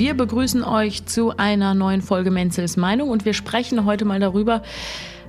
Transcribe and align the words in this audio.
Wir 0.00 0.14
begrüßen 0.14 0.64
euch 0.64 1.04
zu 1.04 1.36
einer 1.36 1.74
neuen 1.74 2.00
Folge 2.00 2.30
Menzels 2.30 2.78
Meinung 2.78 3.10
und 3.10 3.26
wir 3.26 3.34
sprechen 3.34 3.84
heute 3.84 4.06
mal 4.06 4.18
darüber, 4.18 4.62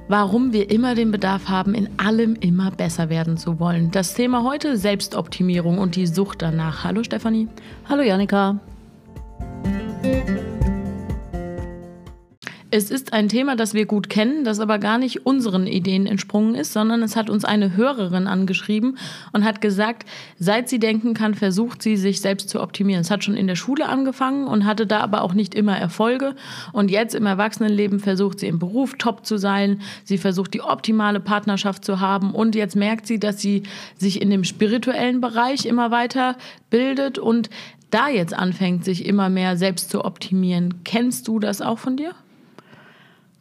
warum 0.08 0.54
wir 0.54 0.72
immer 0.72 0.96
den 0.96 1.12
Bedarf 1.12 1.50
haben, 1.50 1.74
in 1.74 1.90
allem 1.98 2.36
immer 2.36 2.72
besser 2.72 3.10
werden 3.10 3.36
zu 3.36 3.60
wollen. 3.60 3.92
Das 3.92 4.14
Thema 4.14 4.46
heute 4.46 4.78
Selbstoptimierung 4.78 5.78
und 5.78 5.98
die 5.98 6.08
Sucht 6.08 6.42
danach. 6.42 6.86
Hallo 6.86 7.04
Stefanie. 7.04 7.50
Hallo 7.90 8.02
Janika. 8.02 8.62
Es 12.74 12.90
ist 12.90 13.12
ein 13.12 13.28
Thema, 13.28 13.58
das 13.58 13.74
wir 13.74 13.86
gut 13.86 14.10
kennen, 14.10 14.46
das 14.46 14.62
aber 14.62 14.80
gar 14.80 14.98
nicht 14.98 15.26
unseren 15.26 15.68
Ideen 15.68 16.08
entsprungen 16.08 16.56
ist, 16.56 16.72
sondern 16.72 17.04
es 17.04 17.18
hat 17.18 17.30
uns 17.30 17.44
eine 17.44 17.76
Hörerin 17.76 18.28
angeschrieben 18.28 18.98
und 19.34 19.44
hat 19.44 19.60
gesagt, 19.60 20.08
seit 20.40 20.70
sie 20.70 20.80
denken 20.80 21.14
kann, 21.14 21.36
versucht 21.36 21.82
sie, 21.82 21.98
sich 21.98 22.22
selbst 22.22 22.50
zu 22.50 22.62
optimieren. 22.62 23.02
Es 23.02 23.12
hat 23.12 23.26
schon 23.26 23.36
in 23.36 23.48
der 23.48 23.58
Schule 23.58 23.90
angefangen 23.90 24.48
und 24.48 24.66
hatte 24.66 24.88
da 24.88 25.02
aber 25.02 25.24
auch 25.24 25.34
nicht 25.34 25.54
immer 25.54 25.78
Erfolge. 25.78 26.34
Und 26.72 26.90
jetzt 26.90 27.14
im 27.14 27.26
Erwachsenenleben 27.26 28.00
versucht 28.00 28.40
sie 28.40 28.48
im 28.48 28.58
Beruf 28.58 28.96
top 28.98 29.26
zu 29.26 29.36
sein. 29.36 29.82
Sie 30.06 30.18
versucht, 30.18 30.54
die 30.54 30.62
optimale 30.62 31.20
Partnerschaft 31.20 31.84
zu 31.84 32.00
haben. 32.00 32.32
Und 32.32 32.56
jetzt 32.56 32.78
merkt 32.78 33.06
sie, 33.06 33.20
dass 33.20 33.42
sie 33.42 33.64
sich 33.98 34.22
in 34.22 34.30
dem 34.30 34.46
spirituellen 34.46 35.20
Bereich 35.20 35.66
immer 35.66 35.92
weiter 35.92 36.38
bildet 36.70 37.20
und 37.20 37.50
da 37.90 38.08
jetzt 38.08 38.34
anfängt, 38.34 38.86
sich 38.86 39.06
immer 39.06 39.28
mehr 39.28 39.58
selbst 39.58 39.90
zu 39.90 40.06
optimieren. 40.06 40.86
Kennst 40.86 41.28
du 41.28 41.38
das 41.40 41.62
auch 41.62 41.78
von 41.78 41.98
dir? 41.98 42.16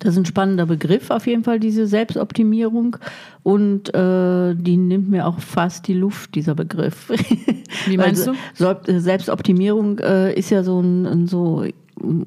Das 0.00 0.14
ist 0.14 0.18
ein 0.18 0.26
spannender 0.26 0.64
Begriff 0.64 1.10
auf 1.10 1.26
jeden 1.26 1.44
Fall, 1.44 1.60
diese 1.60 1.86
Selbstoptimierung. 1.86 2.96
Und 3.42 3.94
äh, 3.94 4.54
die 4.54 4.76
nimmt 4.76 5.10
mir 5.10 5.26
auch 5.26 5.38
fast 5.38 5.86
die 5.88 5.94
Luft, 5.94 6.34
dieser 6.34 6.54
Begriff. 6.54 7.10
Wie 7.86 7.96
meinst 7.96 8.26
also, 8.26 8.74
du? 8.84 9.00
Selbstoptimierung 9.00 9.98
äh, 9.98 10.32
ist 10.32 10.50
ja 10.50 10.62
so, 10.62 10.80
ein, 10.80 11.26
so 11.26 11.66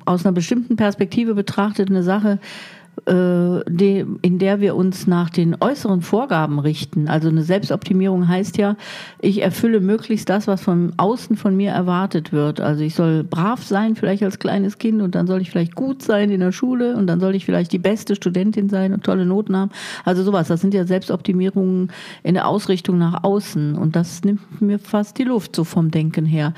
aus 0.05 0.23
einer 0.23 0.33
bestimmten 0.33 0.75
Perspektive 0.75 1.33
betrachtet 1.33 1.89
eine 1.89 2.03
Sache, 2.03 2.33
äh, 2.33 2.82
in 3.05 4.37
der 4.39 4.61
wir 4.61 4.75
uns 4.75 5.07
nach 5.07 5.29
den 5.29 5.57
äußeren 5.59 6.01
Vorgaben 6.01 6.59
richten. 6.59 7.07
Also 7.07 7.27
eine 7.27 7.43
Selbstoptimierung 7.43 8.27
heißt 8.27 8.57
ja, 8.57 8.77
ich 9.19 9.41
erfülle 9.41 9.81
möglichst 9.81 10.29
das, 10.29 10.47
was 10.47 10.61
von 10.61 10.93
außen 10.97 11.35
von 11.35 11.57
mir 11.57 11.71
erwartet 11.71 12.31
wird. 12.31 12.61
Also 12.61 12.83
ich 12.83 12.95
soll 12.95 13.23
brav 13.23 13.63
sein, 13.63 13.95
vielleicht 13.95 14.23
als 14.23 14.39
kleines 14.39 14.77
Kind, 14.77 15.01
und 15.01 15.15
dann 15.15 15.27
soll 15.27 15.41
ich 15.41 15.49
vielleicht 15.49 15.75
gut 15.75 16.01
sein 16.03 16.29
in 16.29 16.39
der 16.39 16.51
Schule 16.51 16.95
und 16.95 17.07
dann 17.07 17.19
soll 17.19 17.35
ich 17.35 17.45
vielleicht 17.45 17.73
die 17.73 17.79
beste 17.79 18.15
Studentin 18.15 18.69
sein 18.69 18.93
und 18.93 19.03
tolle 19.03 19.25
Noten 19.25 19.57
haben. 19.57 19.71
Also 20.05 20.23
sowas. 20.23 20.47
Das 20.47 20.61
sind 20.61 20.73
ja 20.73 20.85
Selbstoptimierungen 20.85 21.91
in 22.21 22.35
der 22.35 22.47
Ausrichtung 22.47 22.99
nach 22.99 23.23
außen. 23.23 23.75
Und 23.75 23.95
das 23.95 24.23
nimmt 24.23 24.61
mir 24.61 24.79
fast 24.79 25.17
die 25.17 25.23
Luft 25.23 25.55
so 25.55 25.63
vom 25.63 25.91
Denken 25.91 26.25
her. 26.25 26.53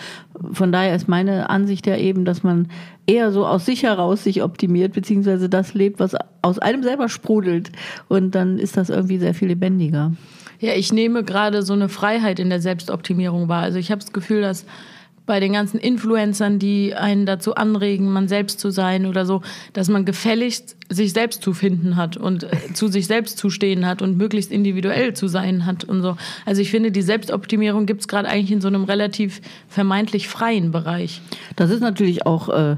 Von 0.52 0.72
daher 0.72 0.96
ist 0.96 1.08
meine 1.08 1.50
Ansicht 1.50 1.88
ja 1.88 1.98
eben, 1.98 2.26
dass 2.26 2.44
man 2.44 2.68
eher 3.08 3.32
so 3.32 3.46
aus 3.46 3.66
sich 3.66 3.84
heraus 3.84 4.24
sich 4.24 4.44
optimiert, 4.44 4.94
beziehungsweise 4.94 5.50
das 5.50 5.74
lebt, 5.74 6.00
was 6.00 6.16
aus 6.42 6.60
einem 6.60 6.84
selber 6.84 7.10
sprudelt. 7.10 7.72
Und 8.08 8.36
dann 8.36 8.60
ist 8.60 8.78
das 8.78 8.90
irgendwie 8.90 9.18
sehr 9.18 9.34
viel 9.34 9.50
lebendiger. 9.50 10.14
Ja, 10.60 10.74
ich 10.74 10.94
nehme 10.94 11.24
gerade 11.24 11.62
so 11.62 11.74
eine 11.74 11.90
Freiheit 11.90 12.40
in 12.40 12.50
der 12.50 12.62
Selbstoptimierung 12.62 13.50
wahr. 13.50 13.64
Also 13.64 13.78
ich 13.78 13.92
habe 13.92 14.02
das 14.02 14.14
Gefühl, 14.14 14.42
dass 14.42 14.66
bei 15.26 15.40
den 15.40 15.54
ganzen 15.54 15.80
Influencern, 15.80 16.60
die 16.60 16.94
einen 16.94 17.26
dazu 17.26 17.56
anregen, 17.56 18.12
man 18.12 18.28
selbst 18.28 18.60
zu 18.60 18.72
sein 18.72 19.06
oder 19.06 19.26
so, 19.26 19.42
dass 19.74 19.90
man 19.90 20.06
gefälligst 20.06 20.78
sich 20.90 21.14
selbst 21.14 21.42
zu 21.42 21.54
finden 21.54 21.96
hat 21.96 22.16
und 22.16 22.44
äh, 22.44 22.74
zu 22.74 22.88
sich 22.88 23.08
selbst 23.08 23.38
zu 23.38 23.50
stehen 23.50 23.86
hat 23.86 24.02
und 24.02 24.18
möglichst 24.18 24.52
individuell 24.52 25.14
zu 25.14 25.28
sein 25.28 25.66
hat 25.66 25.84
und 25.84 26.02
so. 26.02 26.16
Also 26.46 26.62
ich 26.62 26.70
finde, 26.70 26.92
die 26.92 27.02
Selbstoptimierung 27.02 27.86
gibt 27.86 28.02
es 28.02 28.08
gerade 28.08 28.28
eigentlich 28.30 28.52
in 28.52 28.62
so 28.62 28.68
einem 28.68 28.84
relativ 28.84 29.42
vermeintlich 29.68 30.28
freien 30.28 30.72
Bereich. 30.72 31.22
Das 31.56 31.72
ist 31.72 31.82
natürlich 31.82 32.26
auch 32.26 32.50
äh, 32.50 32.76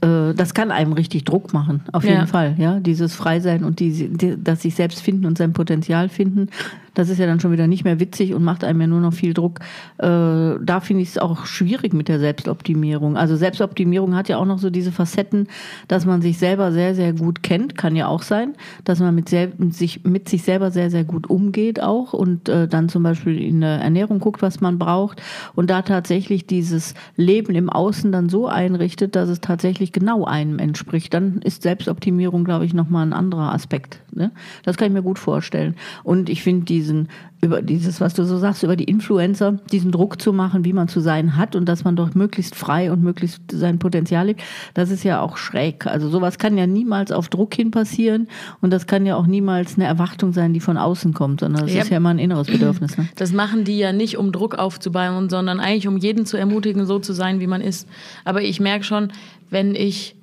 äh, 0.00 0.34
das 0.34 0.54
kann 0.54 0.70
einem 0.70 0.92
richtig 0.92 1.24
Druck 1.24 1.52
machen, 1.52 1.82
auf 1.92 2.04
jeden 2.04 2.16
ja. 2.16 2.26
Fall. 2.26 2.54
Ja, 2.58 2.80
dieses 2.80 3.14
Freisein 3.14 3.64
und 3.64 3.80
die, 3.80 4.08
die, 4.08 4.34
das 4.42 4.62
sich 4.62 4.74
selbst 4.74 5.00
finden 5.00 5.26
und 5.26 5.38
sein 5.38 5.52
Potenzial 5.52 6.08
finden, 6.08 6.48
das 6.96 7.10
ist 7.10 7.18
ja 7.18 7.26
dann 7.26 7.40
schon 7.40 7.52
wieder 7.52 7.66
nicht 7.66 7.84
mehr 7.84 8.00
witzig 8.00 8.32
und 8.32 8.42
macht 8.42 8.64
einem 8.64 8.80
ja 8.80 8.86
nur 8.86 9.00
noch 9.00 9.12
viel 9.12 9.34
Druck. 9.34 9.60
Äh, 9.98 10.06
da 10.06 10.80
finde 10.80 11.02
ich 11.02 11.10
es 11.10 11.18
auch 11.18 11.44
schwierig 11.44 11.92
mit 11.92 12.08
der 12.08 12.18
Selbstoptimierung. 12.18 13.18
Also 13.18 13.36
Selbstoptimierung 13.36 14.16
hat 14.16 14.30
ja 14.30 14.38
auch 14.38 14.46
noch 14.46 14.58
so 14.58 14.70
diese 14.70 14.92
Facetten, 14.92 15.48
dass 15.88 16.06
man 16.06 16.22
sich 16.22 16.38
selber 16.38 16.72
sehr, 16.72 16.94
sehr 16.94 17.12
gut 17.12 17.42
kennt, 17.42 17.76
kann 17.76 17.96
ja 17.96 18.08
auch 18.08 18.22
sein, 18.22 18.54
dass 18.84 18.98
man 18.98 19.14
mit, 19.14 19.28
sich, 19.28 20.04
mit 20.04 20.28
sich 20.28 20.42
selber 20.42 20.70
sehr, 20.70 20.90
sehr 20.90 21.04
gut 21.04 21.28
umgeht 21.28 21.82
auch 21.82 22.14
und 22.14 22.48
äh, 22.48 22.66
dann 22.66 22.88
zum 22.88 23.02
Beispiel 23.02 23.42
in 23.42 23.60
der 23.60 23.78
Ernährung 23.80 24.18
guckt, 24.18 24.40
was 24.40 24.62
man 24.62 24.78
braucht 24.78 25.20
und 25.54 25.68
da 25.68 25.82
tatsächlich 25.82 26.46
dieses 26.46 26.94
Leben 27.16 27.54
im 27.54 27.68
Außen 27.68 28.10
dann 28.10 28.30
so 28.30 28.46
einrichtet, 28.46 29.16
dass 29.16 29.28
es 29.28 29.42
tatsächlich 29.42 29.92
genau 29.92 30.24
einem 30.24 30.58
entspricht. 30.58 31.12
Dann 31.12 31.42
ist 31.42 31.62
Selbstoptimierung, 31.62 32.44
glaube 32.44 32.64
ich, 32.64 32.72
nochmal 32.72 33.06
ein 33.06 33.12
anderer 33.12 33.52
Aspekt. 33.52 34.00
Ne? 34.16 34.30
Das 34.64 34.78
kann 34.78 34.88
ich 34.88 34.94
mir 34.94 35.02
gut 35.02 35.18
vorstellen. 35.18 35.76
Und 36.02 36.30
ich 36.30 36.42
finde 36.42 36.64
diese 36.64 36.85
diesen, 36.86 37.08
über 37.40 37.62
dieses, 37.62 38.00
was 38.00 38.14
du 38.14 38.24
so 38.24 38.38
sagst, 38.38 38.62
über 38.62 38.76
die 38.76 38.84
Influencer, 38.84 39.52
diesen 39.72 39.92
Druck 39.92 40.20
zu 40.20 40.32
machen, 40.32 40.64
wie 40.64 40.72
man 40.72 40.88
zu 40.88 41.00
sein 41.00 41.36
hat 41.36 41.56
und 41.56 41.66
dass 41.66 41.84
man 41.84 41.96
doch 41.96 42.14
möglichst 42.14 42.54
frei 42.54 42.90
und 42.90 43.02
möglichst 43.02 43.42
sein 43.50 43.78
Potenzial 43.78 44.26
lebt, 44.26 44.42
das 44.74 44.90
ist 44.90 45.04
ja 45.04 45.20
auch 45.20 45.36
schräg. 45.36 45.86
Also 45.86 46.08
sowas 46.08 46.38
kann 46.38 46.56
ja 46.56 46.66
niemals 46.66 47.12
auf 47.12 47.28
Druck 47.28 47.54
hin 47.54 47.70
passieren 47.70 48.28
und 48.60 48.72
das 48.72 48.86
kann 48.86 49.06
ja 49.06 49.16
auch 49.16 49.26
niemals 49.26 49.76
eine 49.76 49.86
Erwartung 49.86 50.32
sein, 50.32 50.52
die 50.52 50.60
von 50.60 50.76
außen 50.76 51.12
kommt, 51.12 51.40
sondern 51.40 51.62
das 51.62 51.74
ja. 51.74 51.82
ist 51.82 51.90
ja 51.90 51.96
immer 51.96 52.10
ein 52.10 52.18
inneres 52.18 52.46
Bedürfnis. 52.46 52.96
Ne? 52.96 53.08
Das 53.16 53.32
machen 53.32 53.64
die 53.64 53.78
ja 53.78 53.92
nicht, 53.92 54.16
um 54.16 54.32
Druck 54.32 54.54
aufzubauen, 54.56 55.28
sondern 55.28 55.60
eigentlich 55.60 55.88
um 55.88 55.96
jeden 55.96 56.26
zu 56.26 56.36
ermutigen, 56.36 56.86
so 56.86 56.98
zu 56.98 57.12
sein, 57.12 57.40
wie 57.40 57.46
man 57.46 57.60
ist. 57.60 57.88
Aber 58.24 58.42
ich 58.42 58.60
merke 58.60 58.84
schon, 58.84 59.12
wenn 59.50 59.74
ich 59.74 60.16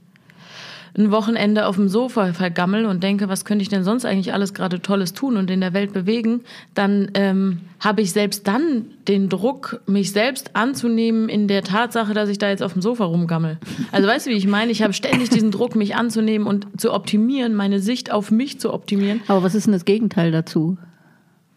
ein 0.96 1.12
Wochenende 1.12 1.66
auf 1.66 1.76
dem 1.76 1.88
Sofa 1.90 2.34
vergammel 2.34 2.86
und 2.86 3.02
denke, 3.02 3.28
was 3.28 3.46
könnte 3.46 3.64
ich 3.64 3.70
denn 3.70 3.84
sonst 3.84 4.06
eigentlich 4.06 4.34
alles 4.34 4.54
gerade 4.54 4.80
Tolles 4.80 5.14
tun 5.14 5.38
und 5.38 5.50
in 5.50 5.60
der 5.60 5.74
Welt 5.74 5.92
bewegen, 5.92 6.42
dann 6.76 7.10
ähm, 7.16 7.62
habe 7.80 8.02
ich 8.02 8.12
selbst 8.12 8.48
dann 8.48 8.86
den 9.08 9.28
Druck, 9.28 9.82
mich 9.88 10.12
selbst 10.12 10.56
anzunehmen 10.56 11.30
in 11.30 11.48
der 11.48 11.64
Tatsache, 11.64 12.14
dass 12.14 12.30
ich 12.30 12.38
da 12.38 12.50
jetzt 12.50 12.62
auf 12.62 12.74
dem 12.74 12.82
Sofa 12.82 13.06
rumgammel. 13.06 13.58
Also 13.92 14.08
weißt 14.08 14.28
du, 14.28 14.32
wie 14.32 14.36
ich 14.36 14.48
meine? 14.48 14.72
Ich 14.72 14.84
habe 14.84 14.94
ständig 14.94 15.30
diesen 15.30 15.52
Druck, 15.52 15.76
mich 15.76 15.96
anzunehmen 15.96 16.48
und 16.48 16.80
zu 16.80 16.94
optimieren, 16.94 17.56
meine 17.56 17.80
Sicht 17.80 18.12
auf 18.12 18.30
mich 18.30 18.60
zu 18.60 18.74
optimieren. 18.74 19.22
Aber 19.28 19.44
was 19.44 19.56
ist 19.56 19.66
denn 19.66 19.74
das 19.74 19.86
Gegenteil 19.86 20.32
dazu? 20.32 20.78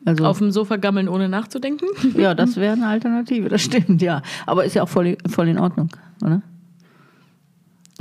Also, 0.07 0.25
auf 0.25 0.39
dem 0.39 0.53
Sofa 0.53 0.77
gammeln, 0.77 1.09
ohne 1.09 1.29
nachzudenken? 1.29 1.89
Ja, 2.17 2.35
das 2.35 2.57
wäre 2.57 2.75
eine 2.75 2.87
Alternative, 2.87 3.49
das 3.49 3.63
stimmt, 3.63 4.01
ja. 4.03 4.23
Aber 4.47 4.65
ist 4.65 4.75
ja 4.75 4.85
auch 4.85 4.89
voll, 4.89 5.19
voll 5.29 5.49
in 5.49 5.59
Ordnung, 5.59 5.89
oder? 6.23 6.43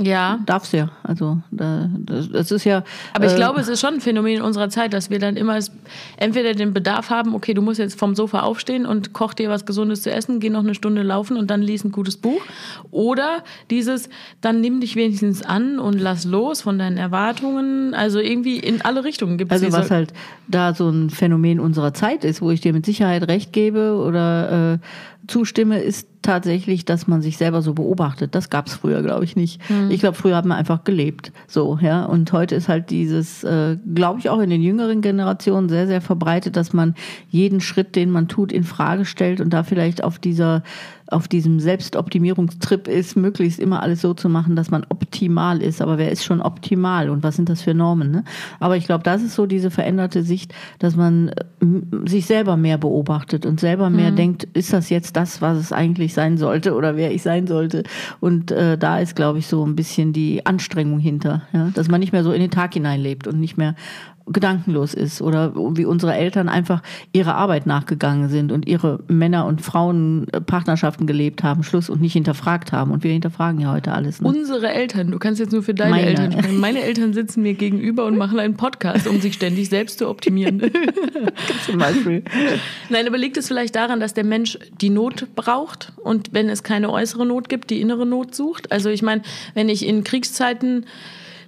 Ja. 0.00 0.40
Darf's 0.44 0.72
ja. 0.72 0.90
Also 1.02 1.38
da, 1.50 1.88
das, 1.98 2.30
das 2.30 2.50
ist 2.50 2.64
ja. 2.64 2.84
Aber 3.14 3.24
ich 3.24 3.32
äh, 3.32 3.36
glaube, 3.36 3.60
es 3.60 3.68
ist 3.68 3.80
schon 3.80 3.94
ein 3.94 4.00
Phänomen 4.00 4.36
in 4.36 4.42
unserer 4.42 4.68
Zeit, 4.68 4.92
dass 4.92 5.08
wir 5.08 5.18
dann 5.18 5.36
immer 5.36 5.58
entweder 6.18 6.52
den 6.52 6.74
Bedarf 6.74 7.08
haben, 7.08 7.34
okay, 7.34 7.54
du 7.54 7.62
musst 7.62 7.78
jetzt 7.78 7.98
vom 7.98 8.14
Sofa 8.14 8.40
aufstehen 8.40 8.84
und 8.84 9.14
koch 9.14 9.32
dir 9.32 9.48
was 9.48 9.64
Gesundes 9.64 10.02
zu 10.02 10.12
essen, 10.12 10.38
geh 10.38 10.50
noch 10.50 10.60
eine 10.60 10.74
Stunde 10.74 11.02
laufen 11.02 11.38
und 11.38 11.50
dann 11.50 11.62
lies 11.62 11.82
ein 11.82 11.92
gutes 11.92 12.18
Buch. 12.18 12.42
Oder 12.90 13.42
dieses, 13.70 14.10
dann 14.42 14.60
nimm 14.60 14.80
dich 14.80 14.96
wenigstens 14.96 15.42
an 15.42 15.78
und 15.78 15.98
lass 15.98 16.26
los 16.26 16.60
von 16.60 16.78
deinen 16.78 16.98
Erwartungen. 16.98 17.94
Also 17.94 18.18
irgendwie 18.18 18.58
in 18.58 18.82
alle 18.82 19.02
Richtungen 19.02 19.38
gibt 19.38 19.50
es 19.50 19.62
Also 19.62 19.76
was 19.76 19.90
halt 19.90 20.12
da 20.46 20.74
so 20.74 20.90
ein 20.90 21.08
Phänomen 21.08 21.58
unserer 21.58 21.94
Zeit 21.94 22.22
ist, 22.22 22.42
wo 22.42 22.50
ich 22.50 22.60
dir 22.60 22.74
mit 22.74 22.84
Sicherheit 22.84 23.28
recht 23.28 23.54
gebe 23.54 23.96
oder 23.96 24.74
äh, 24.74 24.78
zustimme, 25.26 25.80
ist 25.80 26.06
tatsächlich, 26.26 26.84
dass 26.84 27.06
man 27.06 27.22
sich 27.22 27.36
selber 27.36 27.62
so 27.62 27.72
beobachtet. 27.72 28.34
Das 28.34 28.50
gab 28.50 28.66
es 28.66 28.74
früher, 28.74 29.02
glaube 29.02 29.24
ich, 29.24 29.36
nicht. 29.36 29.60
Mhm. 29.70 29.90
Ich 29.90 30.00
glaube, 30.00 30.16
früher 30.16 30.36
hat 30.36 30.44
man 30.44 30.58
einfach 30.58 30.82
gelebt. 30.84 31.32
So, 31.46 31.78
ja. 31.80 32.04
Und 32.04 32.32
heute 32.32 32.56
ist 32.56 32.68
halt 32.68 32.90
dieses, 32.90 33.44
äh, 33.44 33.76
glaube 33.94 34.18
ich, 34.18 34.28
auch 34.28 34.40
in 34.40 34.50
den 34.50 34.60
jüngeren 34.60 35.00
Generationen 35.00 35.68
sehr, 35.68 35.86
sehr 35.86 36.00
verbreitet, 36.00 36.56
dass 36.56 36.72
man 36.72 36.94
jeden 37.28 37.60
Schritt, 37.60 37.94
den 37.94 38.10
man 38.10 38.26
tut, 38.26 38.52
in 38.52 38.64
Frage 38.64 39.04
stellt 39.04 39.40
und 39.40 39.50
da 39.50 39.62
vielleicht 39.62 40.02
auf 40.02 40.18
dieser 40.18 40.62
auf 41.08 41.28
diesem 41.28 41.60
Selbstoptimierungstrip 41.60 42.88
ist, 42.88 43.16
möglichst 43.16 43.60
immer 43.60 43.82
alles 43.82 44.00
so 44.00 44.14
zu 44.14 44.28
machen, 44.28 44.56
dass 44.56 44.70
man 44.70 44.84
optimal 44.88 45.62
ist. 45.62 45.80
Aber 45.80 45.98
wer 45.98 46.10
ist 46.10 46.24
schon 46.24 46.40
optimal 46.40 47.10
und 47.10 47.22
was 47.22 47.36
sind 47.36 47.48
das 47.48 47.62
für 47.62 47.74
Normen? 47.74 48.10
Ne? 48.10 48.24
Aber 48.58 48.76
ich 48.76 48.86
glaube, 48.86 49.04
das 49.04 49.22
ist 49.22 49.34
so 49.34 49.46
diese 49.46 49.70
veränderte 49.70 50.22
Sicht, 50.22 50.52
dass 50.78 50.96
man 50.96 51.28
äh, 51.28 51.34
sich 52.06 52.26
selber 52.26 52.56
mehr 52.56 52.78
beobachtet 52.78 53.46
und 53.46 53.60
selber 53.60 53.88
mehr 53.88 54.10
mhm. 54.10 54.16
denkt, 54.16 54.44
ist 54.52 54.72
das 54.72 54.90
jetzt 54.90 55.16
das, 55.16 55.40
was 55.40 55.58
es 55.58 55.72
eigentlich 55.72 56.12
sein 56.12 56.38
sollte 56.38 56.74
oder 56.74 56.96
wer 56.96 57.12
ich 57.12 57.22
sein 57.22 57.46
sollte? 57.46 57.84
Und 58.20 58.50
äh, 58.50 58.76
da 58.76 58.98
ist, 58.98 59.14
glaube 59.14 59.38
ich, 59.38 59.46
so 59.46 59.64
ein 59.64 59.76
bisschen 59.76 60.12
die 60.12 60.44
Anstrengung 60.44 60.98
hinter, 60.98 61.42
ja? 61.52 61.70
dass 61.74 61.88
man 61.88 62.00
nicht 62.00 62.12
mehr 62.12 62.24
so 62.24 62.32
in 62.32 62.40
den 62.40 62.50
Tag 62.50 62.74
hineinlebt 62.74 63.28
und 63.28 63.38
nicht 63.38 63.56
mehr 63.56 63.76
gedankenlos 64.26 64.92
ist 64.92 65.22
oder 65.22 65.54
wie 65.54 65.84
unsere 65.84 66.14
Eltern 66.14 66.48
einfach 66.48 66.82
ihrer 67.12 67.36
Arbeit 67.36 67.66
nachgegangen 67.66 68.28
sind 68.28 68.50
und 68.50 68.66
ihre 68.66 69.00
Männer- 69.06 69.46
und 69.46 69.62
Frauenpartnerschaften 69.62 71.06
gelebt 71.06 71.44
haben, 71.44 71.62
Schluss 71.62 71.88
und 71.88 72.00
nicht 72.00 72.14
hinterfragt 72.14 72.72
haben. 72.72 72.90
Und 72.90 73.04
wir 73.04 73.12
hinterfragen 73.12 73.60
ja 73.60 73.72
heute 73.72 73.92
alles. 73.92 74.20
Ne? 74.20 74.28
Unsere 74.28 74.68
Eltern, 74.70 75.12
du 75.12 75.18
kannst 75.18 75.38
jetzt 75.38 75.52
nur 75.52 75.62
für 75.62 75.74
deine 75.74 75.90
Meine. 75.90 76.06
Eltern 76.08 76.32
sprechen. 76.32 76.60
Meine 76.60 76.82
Eltern 76.82 77.12
sitzen 77.12 77.42
mir 77.42 77.54
gegenüber 77.54 78.04
und 78.04 78.16
machen 78.16 78.40
einen 78.40 78.56
Podcast, 78.56 79.06
um 79.06 79.20
sich 79.20 79.34
ständig 79.34 79.68
selbst 79.68 79.98
zu 80.00 80.08
optimieren. 80.08 80.60
Zum 81.66 81.78
Beispiel. 81.78 82.24
Nein, 82.88 83.06
aber 83.06 83.18
liegt 83.18 83.36
es 83.36 83.46
vielleicht 83.46 83.76
daran, 83.76 84.00
dass 84.00 84.14
der 84.14 84.24
Mensch 84.24 84.58
die 84.80 84.90
Not 84.90 85.28
braucht 85.36 85.92
und 85.96 86.32
wenn 86.32 86.48
es 86.48 86.64
keine 86.64 86.90
äußere 86.90 87.26
Not 87.26 87.48
gibt, 87.48 87.70
die 87.70 87.80
innere 87.80 88.06
Not 88.06 88.34
sucht? 88.34 88.72
Also 88.72 88.90
ich 88.90 89.02
meine, 89.02 89.22
wenn 89.54 89.68
ich 89.68 89.86
in 89.86 90.02
Kriegszeiten 90.02 90.86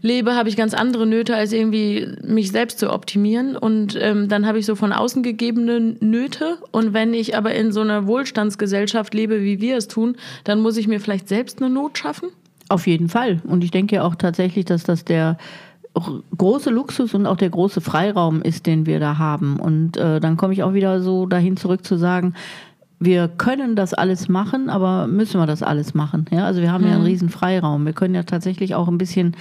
lebe, 0.01 0.35
habe 0.35 0.49
ich 0.49 0.57
ganz 0.57 0.75
andere 0.75 1.07
Nöte, 1.07 1.35
als 1.37 1.53
irgendwie 1.53 2.09
mich 2.23 2.51
selbst 2.51 2.79
zu 2.79 2.93
optimieren. 2.93 3.57
Und 3.57 3.99
ähm, 4.01 4.29
dann 4.29 4.47
habe 4.47 4.59
ich 4.59 4.67
so 4.67 4.75
von 4.75 4.93
außen 4.93 5.23
gegebene 5.23 5.97
Nöte. 6.01 6.59
Und 6.71 6.93
wenn 6.93 7.15
ich 7.15 7.37
aber 7.37 7.55
in 7.55 7.73
so 7.73 7.81
einer 7.81 8.07
Wohlstandsgesellschaft 8.07 9.15
lebe, 9.15 9.43
wie 9.43 9.61
wir 9.61 9.77
es 9.77 9.89
tun, 9.89 10.17
dann 10.45 10.61
muss 10.61 10.77
ich 10.77 10.89
mir 10.89 11.01
vielleicht 11.01 11.29
selbst 11.29 11.61
eine 11.61 11.71
Not 11.71 11.99
schaffen? 11.99 12.29
Auf 12.69 12.87
jeden 12.87 13.09
Fall. 13.09 13.41
Und 13.45 13.65
ich 13.65 13.71
denke 13.71 14.03
auch 14.05 14.15
tatsächlich, 14.15 14.65
dass 14.67 14.85
das 14.85 15.05
der 15.05 15.39
große 16.37 16.71
Luxus 16.71 17.15
und 17.15 17.27
auch 17.27 17.37
der 17.37 17.51
große 17.51 17.81
Freiraum 17.81 18.43
ist, 18.43 18.67
den 18.67 18.87
wir 18.87 19.01
da 19.01 19.19
haben. 19.19 19.59
Und 19.59 19.97
äh, 19.97 20.21
dann 20.21 20.37
komme 20.37 20.53
ich 20.53 20.63
auch 20.63 20.75
wieder 20.75 21.01
so 21.01 21.27
dahin 21.27 21.57
zurück 21.57 21.85
zu 21.85 21.97
sagen, 21.97 22.35
wir 23.01 23.29
können 23.29 23.77
das 23.77 23.95
alles 23.95 24.29
machen, 24.29 24.71
aber 24.71 25.07
müssen 25.07 25.41
wir 25.41 25.47
das 25.47 25.63
alles 25.63 25.95
machen? 25.95 26.27
Ja, 26.31 26.45
also 26.45 26.61
wir 26.61 26.73
haben 26.73 26.83
mhm. 26.83 26.89
ja 26.89 26.95
einen 26.95 27.03
mhm. 27.03 27.09
riesen 27.09 27.29
Freiraum. 27.29 27.87
Wir 27.87 27.93
können 27.93 28.15
ja 28.15 28.25
tatsächlich 28.25 28.75
auch 28.75 28.89
ein 28.89 28.99
bisschen 28.99 29.37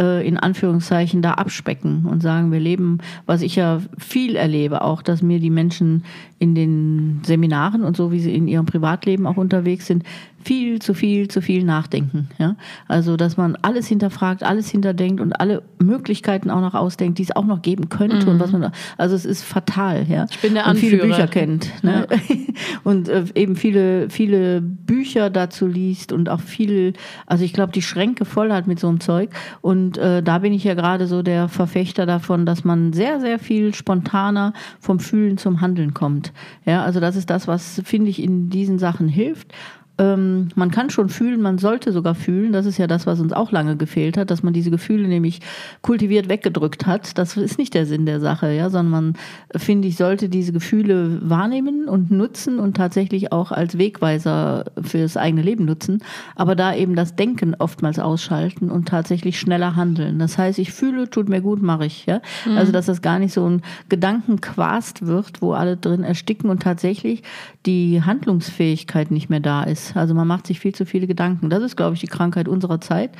äh, 0.00 0.26
in 0.26 0.38
Anführungszeichen 0.38 1.20
da 1.20 1.34
abspecken 1.34 2.06
und 2.06 2.22
sagen, 2.22 2.50
wir 2.50 2.58
leben, 2.58 2.98
was 3.26 3.42
ich 3.42 3.56
ja 3.56 3.80
viel 3.98 4.34
erlebe, 4.34 4.82
auch, 4.82 5.02
dass 5.02 5.20
mir 5.20 5.38
die 5.38 5.50
Menschen 5.50 6.04
in 6.38 6.54
den 6.54 7.20
Seminaren 7.22 7.84
und 7.84 7.96
so, 7.96 8.10
wie 8.10 8.20
sie 8.20 8.34
in 8.34 8.48
ihrem 8.48 8.66
Privatleben 8.66 9.26
auch 9.26 9.36
unterwegs 9.36 9.86
sind, 9.86 10.04
viel 10.42 10.80
zu 10.80 10.94
viel 10.94 11.28
zu 11.28 11.42
viel 11.42 11.64
nachdenken. 11.64 12.28
Ja? 12.38 12.56
Also, 12.88 13.16
dass 13.16 13.36
man 13.36 13.56
alles 13.62 13.86
hinterfragt, 13.86 14.42
alles 14.42 14.70
hinterdenkt 14.70 15.20
und 15.20 15.34
alle 15.34 15.62
Möglichkeiten 15.78 16.50
auch 16.50 16.60
noch 16.60 16.74
ausdenkt, 16.74 17.18
die 17.18 17.22
es 17.22 17.34
auch 17.34 17.44
noch 17.44 17.62
geben 17.62 17.88
könnte. 17.88 18.26
Mhm. 18.26 18.32
Und 18.32 18.40
was 18.40 18.52
man, 18.52 18.72
also 18.96 19.14
es 19.14 19.24
ist 19.24 19.44
fatal. 19.44 20.06
Ja? 20.08 20.26
Ich 20.30 20.38
bin 20.40 20.54
der 20.54 20.66
Anführer. 20.66 20.92
Und 20.92 21.00
viele 21.00 21.14
Bücher 21.14 21.26
kennt. 21.28 21.84
Ne? 21.84 22.06
Ja. 22.10 22.18
Und 22.84 23.08
äh, 23.08 23.24
eben 23.34 23.56
viele, 23.56 24.08
viele 24.10 24.60
Bücher 24.60 25.30
dazu 25.30 25.66
liest 25.66 26.12
und 26.12 26.28
auch 26.28 26.40
viel, 26.40 26.94
also 27.26 27.44
ich 27.44 27.52
glaube, 27.52 27.72
die 27.72 27.82
Schränke 27.82 28.24
voll 28.24 28.52
hat 28.52 28.66
mit 28.66 28.78
so 28.78 28.88
einem 28.88 29.00
Zeug. 29.00 29.30
Und 29.60 29.98
äh, 29.98 30.22
da 30.22 30.38
bin 30.38 30.52
ich 30.52 30.64
ja 30.64 30.74
gerade 30.74 31.06
so 31.06 31.22
der 31.22 31.48
Verfechter 31.48 32.06
davon, 32.06 32.46
dass 32.46 32.64
man 32.64 32.92
sehr, 32.92 33.20
sehr 33.20 33.38
viel 33.38 33.74
spontaner 33.74 34.52
vom 34.78 35.00
Fühlen 35.00 35.38
zum 35.38 35.60
Handeln 35.60 35.94
kommt. 35.94 36.32
Ja, 36.64 36.84
also 36.84 37.00
das 37.00 37.16
ist 37.16 37.30
das, 37.30 37.46
was, 37.46 37.80
finde 37.84 38.10
ich, 38.10 38.22
in 38.22 38.50
diesen 38.50 38.78
Sachen 38.78 39.08
hilft 39.08 39.52
ähm, 40.00 40.48
man 40.54 40.70
kann 40.70 40.88
schon 40.88 41.10
fühlen, 41.10 41.42
man 41.42 41.58
sollte 41.58 41.92
sogar 41.92 42.14
fühlen. 42.14 42.52
Das 42.52 42.64
ist 42.64 42.78
ja 42.78 42.86
das, 42.86 43.06
was 43.06 43.20
uns 43.20 43.34
auch 43.34 43.52
lange 43.52 43.76
gefehlt 43.76 44.16
hat, 44.16 44.30
dass 44.30 44.42
man 44.42 44.54
diese 44.54 44.70
Gefühle 44.70 45.06
nämlich 45.06 45.40
kultiviert 45.82 46.30
weggedrückt 46.30 46.86
hat. 46.86 47.18
Das 47.18 47.36
ist 47.36 47.58
nicht 47.58 47.74
der 47.74 47.84
Sinn 47.84 48.06
der 48.06 48.18
Sache, 48.18 48.50
ja, 48.50 48.70
sondern 48.70 48.90
man, 48.90 49.14
finde 49.56 49.88
ich, 49.88 49.96
sollte 49.96 50.30
diese 50.30 50.52
Gefühle 50.52 51.20
wahrnehmen 51.22 51.86
und 51.86 52.10
nutzen 52.10 52.58
und 52.60 52.78
tatsächlich 52.78 53.30
auch 53.30 53.52
als 53.52 53.76
Wegweiser 53.76 54.64
fürs 54.80 55.18
eigene 55.18 55.42
Leben 55.42 55.66
nutzen. 55.66 56.02
Aber 56.34 56.56
da 56.56 56.74
eben 56.74 56.96
das 56.96 57.14
Denken 57.14 57.54
oftmals 57.58 57.98
ausschalten 57.98 58.70
und 58.70 58.88
tatsächlich 58.88 59.38
schneller 59.38 59.76
handeln. 59.76 60.18
Das 60.18 60.38
heißt, 60.38 60.58
ich 60.58 60.72
fühle, 60.72 61.10
tut 61.10 61.28
mir 61.28 61.42
gut, 61.42 61.60
mache 61.60 61.84
ich. 61.84 62.06
Ja? 62.06 62.22
Mhm. 62.46 62.56
Also, 62.56 62.72
dass 62.72 62.86
das 62.86 63.02
gar 63.02 63.18
nicht 63.18 63.34
so 63.34 63.46
ein 63.46 63.60
Gedankenquast 63.90 65.06
wird, 65.06 65.42
wo 65.42 65.52
alle 65.52 65.76
drin 65.76 66.04
ersticken 66.04 66.48
und 66.48 66.62
tatsächlich 66.62 67.22
die 67.66 68.02
Handlungsfähigkeit 68.02 69.10
nicht 69.10 69.28
mehr 69.28 69.40
da 69.40 69.62
ist. 69.64 69.89
Also 69.96 70.14
man 70.14 70.26
macht 70.26 70.46
sich 70.46 70.60
viel 70.60 70.74
zu 70.74 70.86
viele 70.86 71.06
Gedanken. 71.06 71.50
Das 71.50 71.62
ist, 71.62 71.76
glaube 71.76 71.94
ich, 71.94 72.00
die 72.00 72.06
Krankheit 72.06 72.48
unserer 72.48 72.80
Zeit, 72.80 73.10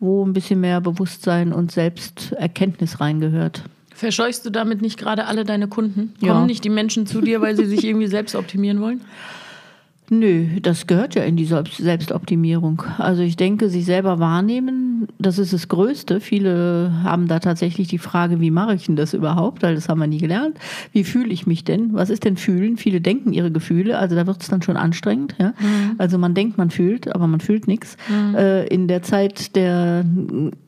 wo 0.00 0.24
ein 0.24 0.32
bisschen 0.32 0.60
mehr 0.60 0.80
Bewusstsein 0.80 1.52
und 1.52 1.72
Selbsterkenntnis 1.72 3.00
reingehört. 3.00 3.64
Verscheuchst 3.94 4.46
du 4.46 4.50
damit 4.50 4.80
nicht 4.80 4.98
gerade 4.98 5.26
alle 5.26 5.44
deine 5.44 5.66
Kunden? 5.66 6.14
Kommen 6.20 6.32
ja. 6.32 6.46
nicht 6.46 6.64
die 6.64 6.70
Menschen 6.70 7.06
zu 7.06 7.20
dir, 7.20 7.40
weil 7.40 7.56
sie 7.56 7.66
sich 7.66 7.84
irgendwie 7.84 8.06
selbst 8.06 8.34
optimieren 8.36 8.80
wollen? 8.80 9.00
Nö, 10.10 10.46
das 10.62 10.86
gehört 10.86 11.14
ja 11.14 11.22
in 11.24 11.36
die 11.36 11.44
Selbstoptimierung. 11.44 12.82
Also 12.96 13.22
ich 13.22 13.36
denke, 13.36 13.68
sich 13.68 13.84
selber 13.84 14.18
wahrnehmen, 14.18 15.08
das 15.18 15.38
ist 15.38 15.52
das 15.52 15.68
Größte. 15.68 16.20
Viele 16.20 16.92
haben 17.04 17.28
da 17.28 17.40
tatsächlich 17.40 17.88
die 17.88 17.98
Frage, 17.98 18.40
wie 18.40 18.50
mache 18.50 18.74
ich 18.74 18.86
denn 18.86 18.96
das 18.96 19.12
überhaupt? 19.12 19.62
Weil 19.62 19.74
das 19.74 19.88
haben 19.88 20.00
wir 20.00 20.06
nie 20.06 20.18
gelernt. 20.18 20.56
Wie 20.92 21.04
fühle 21.04 21.28
ich 21.28 21.46
mich 21.46 21.64
denn? 21.64 21.92
Was 21.92 22.08
ist 22.08 22.24
denn 22.24 22.36
fühlen? 22.38 22.78
Viele 22.78 23.00
denken 23.02 23.34
ihre 23.34 23.50
Gefühle, 23.50 23.98
also 23.98 24.16
da 24.16 24.26
wird 24.26 24.40
es 24.40 24.48
dann 24.48 24.62
schon 24.62 24.78
anstrengend. 24.78 25.34
Ja? 25.38 25.48
Mhm. 25.58 25.96
Also 25.98 26.16
man 26.16 26.34
denkt, 26.34 26.56
man 26.56 26.70
fühlt, 26.70 27.14
aber 27.14 27.26
man 27.26 27.40
fühlt 27.40 27.68
nichts. 27.68 27.96
Mhm. 28.08 28.34
Äh, 28.34 28.64
in 28.66 28.88
der 28.88 29.02
Zeit 29.02 29.56
der 29.56 30.04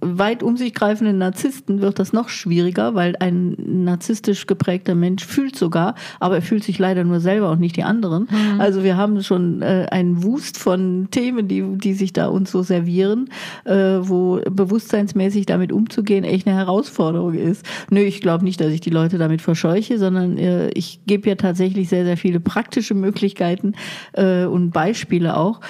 weit 0.00 0.42
um 0.42 0.56
sich 0.58 0.74
greifenden 0.74 1.18
Narzissten 1.18 1.80
wird 1.80 1.98
das 1.98 2.12
noch 2.12 2.28
schwieriger, 2.28 2.94
weil 2.94 3.16
ein 3.20 3.56
narzisstisch 3.58 4.46
geprägter 4.46 4.94
Mensch 4.94 5.24
fühlt 5.24 5.56
sogar, 5.56 5.94
aber 6.18 6.36
er 6.36 6.42
fühlt 6.42 6.64
sich 6.64 6.78
leider 6.78 7.04
nur 7.04 7.20
selber 7.20 7.50
und 7.50 7.60
nicht 7.60 7.76
die 7.76 7.84
anderen. 7.84 8.28
Mhm. 8.30 8.60
Also 8.60 8.84
wir 8.84 8.96
haben 8.96 9.20
schon 9.30 9.62
äh, 9.62 9.86
einen 9.92 10.24
Wust 10.24 10.58
von 10.58 11.06
Themen, 11.12 11.46
die, 11.46 11.62
die 11.78 11.94
sich 11.94 12.12
da 12.12 12.26
uns 12.26 12.50
so 12.50 12.64
servieren, 12.64 13.30
äh, 13.64 13.74
wo 14.00 14.40
bewusstseinsmäßig 14.50 15.46
damit 15.46 15.70
umzugehen 15.70 16.24
echt 16.24 16.48
eine 16.48 16.56
Herausforderung 16.56 17.34
ist. 17.34 17.64
Nö, 17.90 18.00
ich 18.00 18.20
glaube 18.20 18.42
nicht, 18.42 18.60
dass 18.60 18.72
ich 18.72 18.80
die 18.80 18.90
Leute 18.90 19.18
damit 19.18 19.40
verscheuche, 19.40 19.98
sondern 19.98 20.36
äh, 20.36 20.70
ich 20.70 20.98
gebe 21.06 21.28
ja 21.28 21.36
tatsächlich 21.36 21.88
sehr, 21.88 22.04
sehr 22.04 22.16
viele 22.16 22.40
praktische 22.40 22.94
Möglichkeiten 22.94 23.74
äh, 24.14 24.46
und 24.46 24.72
Beispiele 24.72 25.36
auch, 25.36 25.60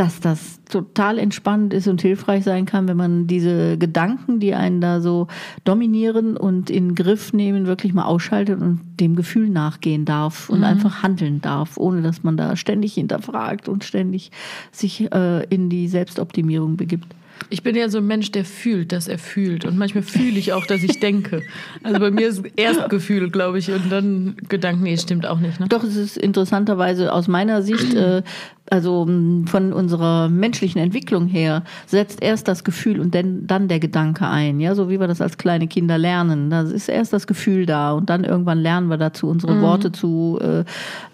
dass 0.00 0.18
das 0.18 0.60
total 0.64 1.18
entspannend 1.18 1.74
ist 1.74 1.86
und 1.86 2.00
hilfreich 2.00 2.42
sein 2.42 2.64
kann, 2.64 2.88
wenn 2.88 2.96
man 2.96 3.26
diese 3.26 3.76
Gedanken, 3.76 4.40
die 4.40 4.54
einen 4.54 4.80
da 4.80 5.02
so 5.02 5.26
dominieren 5.64 6.38
und 6.38 6.70
in 6.70 6.88
den 6.88 6.94
Griff 6.94 7.34
nehmen, 7.34 7.66
wirklich 7.66 7.92
mal 7.92 8.06
ausschaltet 8.06 8.62
und 8.62 8.80
dem 8.98 9.14
Gefühl 9.14 9.50
nachgehen 9.50 10.06
darf 10.06 10.48
und 10.48 10.60
mhm. 10.60 10.64
einfach 10.64 11.02
handeln 11.02 11.42
darf, 11.42 11.76
ohne 11.76 12.00
dass 12.00 12.22
man 12.22 12.38
da 12.38 12.56
ständig 12.56 12.94
hinterfragt 12.94 13.68
und 13.68 13.84
ständig 13.84 14.30
sich 14.72 15.12
äh, 15.12 15.44
in 15.50 15.68
die 15.68 15.86
Selbstoptimierung 15.86 16.78
begibt. 16.78 17.14
Ich 17.48 17.62
bin 17.62 17.74
ja 17.74 17.88
so 17.88 17.98
ein 17.98 18.06
Mensch, 18.06 18.30
der 18.32 18.44
fühlt, 18.44 18.92
dass 18.92 19.08
er 19.08 19.18
fühlt. 19.18 19.64
Und 19.64 19.78
manchmal 19.78 20.02
fühle 20.02 20.38
ich 20.38 20.52
auch, 20.52 20.66
dass 20.66 20.82
ich 20.82 21.00
denke. 21.00 21.42
Also 21.82 21.98
bei 21.98 22.10
mir 22.10 22.28
ist 22.28 22.42
erst 22.56 22.88
Gefühl, 22.90 23.30
glaube 23.30 23.58
ich, 23.58 23.70
und 23.70 23.90
dann 23.90 24.36
Gedanken. 24.48 24.82
Nee, 24.82 24.96
stimmt 24.98 25.26
auch 25.26 25.40
nicht. 25.40 25.58
Ne? 25.58 25.66
Doch, 25.68 25.82
es 25.82 25.96
ist 25.96 26.16
interessanterweise 26.16 27.12
aus 27.12 27.28
meiner 27.28 27.62
Sicht 27.62 27.94
äh, 27.94 28.22
also 28.70 29.04
von 29.04 29.72
unserer 29.72 30.28
menschlichen 30.28 30.80
Entwicklung 30.80 31.26
her, 31.26 31.64
setzt 31.86 32.22
erst 32.22 32.46
das 32.46 32.62
Gefühl 32.62 33.00
und 33.00 33.14
dann, 33.16 33.46
dann 33.46 33.66
der 33.66 33.80
Gedanke 33.80 34.26
ein. 34.28 34.60
Ja, 34.60 34.76
so 34.76 34.88
wie 34.88 35.00
wir 35.00 35.08
das 35.08 35.20
als 35.20 35.38
kleine 35.38 35.66
Kinder 35.66 35.98
lernen. 35.98 36.50
Da 36.50 36.62
ist 36.62 36.88
erst 36.88 37.12
das 37.12 37.26
Gefühl 37.26 37.66
da 37.66 37.92
und 37.92 38.08
dann 38.08 38.22
irgendwann 38.22 38.58
lernen 38.58 38.88
wir 38.88 38.96
dazu, 38.96 39.28
unsere 39.28 39.54
mhm. 39.54 39.62
Worte 39.62 39.90
zu, 39.90 40.38
äh, 40.40 40.60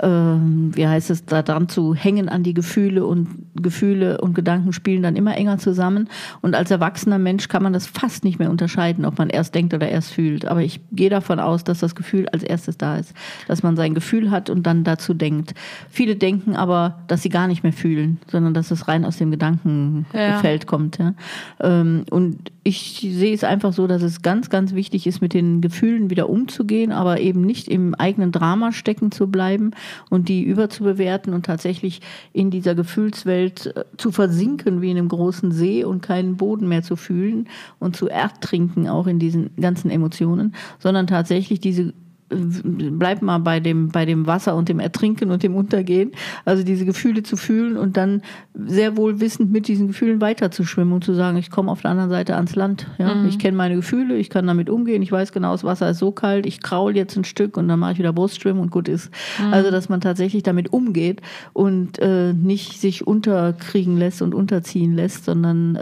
äh, 0.06 0.38
wie 0.72 0.86
heißt 0.86 1.08
es, 1.08 1.24
da 1.24 1.42
dran 1.42 1.70
zu 1.70 1.94
hängen 1.94 2.28
an 2.28 2.42
die 2.42 2.52
Gefühle 2.52 3.06
und 3.06 3.28
Gefühle 3.54 4.20
und 4.20 4.34
Gedanken 4.34 4.74
spielen 4.74 5.02
dann 5.02 5.16
immer 5.16 5.34
enger 5.36 5.56
zusammen. 5.56 6.10
Und 6.42 6.54
als 6.54 6.70
erwachsener 6.70 7.18
Mensch 7.18 7.48
kann 7.48 7.62
man 7.62 7.72
das 7.72 7.86
fast 7.86 8.22
nicht 8.22 8.38
mehr 8.38 8.50
unterscheiden, 8.50 9.06
ob 9.06 9.18
man 9.18 9.30
erst 9.30 9.54
denkt 9.54 9.72
oder 9.72 9.88
erst 9.88 10.12
fühlt. 10.12 10.44
Aber 10.44 10.60
ich 10.62 10.80
gehe 10.92 11.10
davon 11.10 11.40
aus, 11.40 11.64
dass 11.64 11.78
das 11.78 11.94
Gefühl 11.94 12.28
als 12.28 12.42
erstes 12.42 12.76
da 12.76 12.98
ist. 12.98 13.14
Dass 13.48 13.62
man 13.62 13.76
sein 13.76 13.94
Gefühl 13.94 14.30
hat 14.30 14.50
und 14.50 14.64
dann 14.66 14.84
dazu 14.84 15.14
denkt. 15.14 15.54
Viele 15.88 16.16
denken 16.16 16.54
aber, 16.54 16.98
dass 17.06 17.22
sie 17.22 17.30
gar 17.30 17.45
gar 17.46 17.48
nicht 17.48 17.62
mehr 17.62 17.72
fühlen, 17.72 18.18
sondern 18.26 18.54
dass 18.54 18.72
es 18.72 18.88
rein 18.88 19.04
aus 19.04 19.18
dem 19.18 19.30
Gedankenfeld 19.30 20.62
ja. 20.64 20.68
kommt. 20.68 20.98
Ja. 20.98 21.14
Ähm, 21.60 22.04
und 22.10 22.50
ich 22.64 23.06
sehe 23.08 23.32
es 23.32 23.44
einfach 23.44 23.72
so, 23.72 23.86
dass 23.86 24.02
es 24.02 24.22
ganz, 24.22 24.50
ganz 24.50 24.74
wichtig 24.74 25.06
ist, 25.06 25.20
mit 25.20 25.32
den 25.32 25.60
Gefühlen 25.60 26.10
wieder 26.10 26.28
umzugehen, 26.28 26.90
aber 26.90 27.20
eben 27.20 27.42
nicht 27.42 27.68
im 27.68 27.94
eigenen 27.94 28.32
Drama 28.32 28.72
stecken 28.72 29.12
zu 29.12 29.28
bleiben 29.28 29.70
und 30.10 30.28
die 30.28 30.42
überzubewerten 30.42 31.34
und 31.34 31.46
tatsächlich 31.46 32.00
in 32.32 32.50
dieser 32.50 32.74
Gefühlswelt 32.74 33.66
äh, 33.66 33.84
zu 33.96 34.10
versinken 34.10 34.82
wie 34.82 34.90
in 34.90 34.98
einem 34.98 35.08
großen 35.08 35.52
See 35.52 35.84
und 35.84 36.02
keinen 36.02 36.36
Boden 36.36 36.66
mehr 36.66 36.82
zu 36.82 36.96
fühlen 36.96 37.48
und 37.78 37.94
zu 37.94 38.08
ertrinken 38.08 38.88
auch 38.88 39.06
in 39.06 39.20
diesen 39.20 39.50
ganzen 39.60 39.88
Emotionen, 39.88 40.52
sondern 40.80 41.06
tatsächlich 41.06 41.60
diese 41.60 41.94
bleib 42.28 43.22
mal 43.22 43.38
bei 43.38 43.60
dem, 43.60 43.88
bei 43.90 44.04
dem 44.04 44.26
Wasser 44.26 44.56
und 44.56 44.68
dem 44.68 44.80
Ertrinken 44.80 45.30
und 45.30 45.42
dem 45.42 45.54
Untergehen. 45.54 46.12
Also 46.44 46.64
diese 46.64 46.84
Gefühle 46.84 47.22
zu 47.22 47.36
fühlen 47.36 47.76
und 47.76 47.96
dann 47.96 48.22
sehr 48.54 48.96
wohl 48.96 49.20
wissend 49.20 49.52
mit 49.52 49.68
diesen 49.68 49.86
Gefühlen 49.88 50.20
weiterzuschwimmen 50.20 50.92
und 50.92 51.04
zu 51.04 51.14
sagen, 51.14 51.36
ich 51.36 51.50
komme 51.50 51.70
auf 51.70 51.82
der 51.82 51.92
anderen 51.92 52.10
Seite 52.10 52.34
ans 52.34 52.56
Land. 52.56 52.88
Ja? 52.98 53.14
Mhm. 53.14 53.28
Ich 53.28 53.38
kenne 53.38 53.56
meine 53.56 53.76
Gefühle, 53.76 54.16
ich 54.16 54.30
kann 54.30 54.46
damit 54.46 54.68
umgehen, 54.70 55.02
ich 55.02 55.12
weiß 55.12 55.32
genau, 55.32 55.52
das 55.52 55.62
Wasser 55.62 55.90
ist 55.90 55.98
so 55.98 56.10
kalt, 56.10 56.46
ich 56.46 56.62
kraul 56.62 56.96
jetzt 56.96 57.16
ein 57.16 57.24
Stück 57.24 57.56
und 57.56 57.68
dann 57.68 57.78
mache 57.78 57.92
ich 57.92 57.98
wieder 57.98 58.12
Brustschwimmen 58.12 58.60
und 58.60 58.70
gut 58.70 58.88
ist. 58.88 59.10
Mhm. 59.40 59.52
Also 59.52 59.70
dass 59.70 59.88
man 59.88 60.00
tatsächlich 60.00 60.42
damit 60.42 60.72
umgeht 60.72 61.22
und 61.52 61.98
äh, 62.00 62.32
nicht 62.32 62.80
sich 62.80 63.06
unterkriegen 63.06 63.96
lässt 63.96 64.20
und 64.20 64.34
unterziehen 64.34 64.94
lässt, 64.94 65.24
sondern 65.24 65.76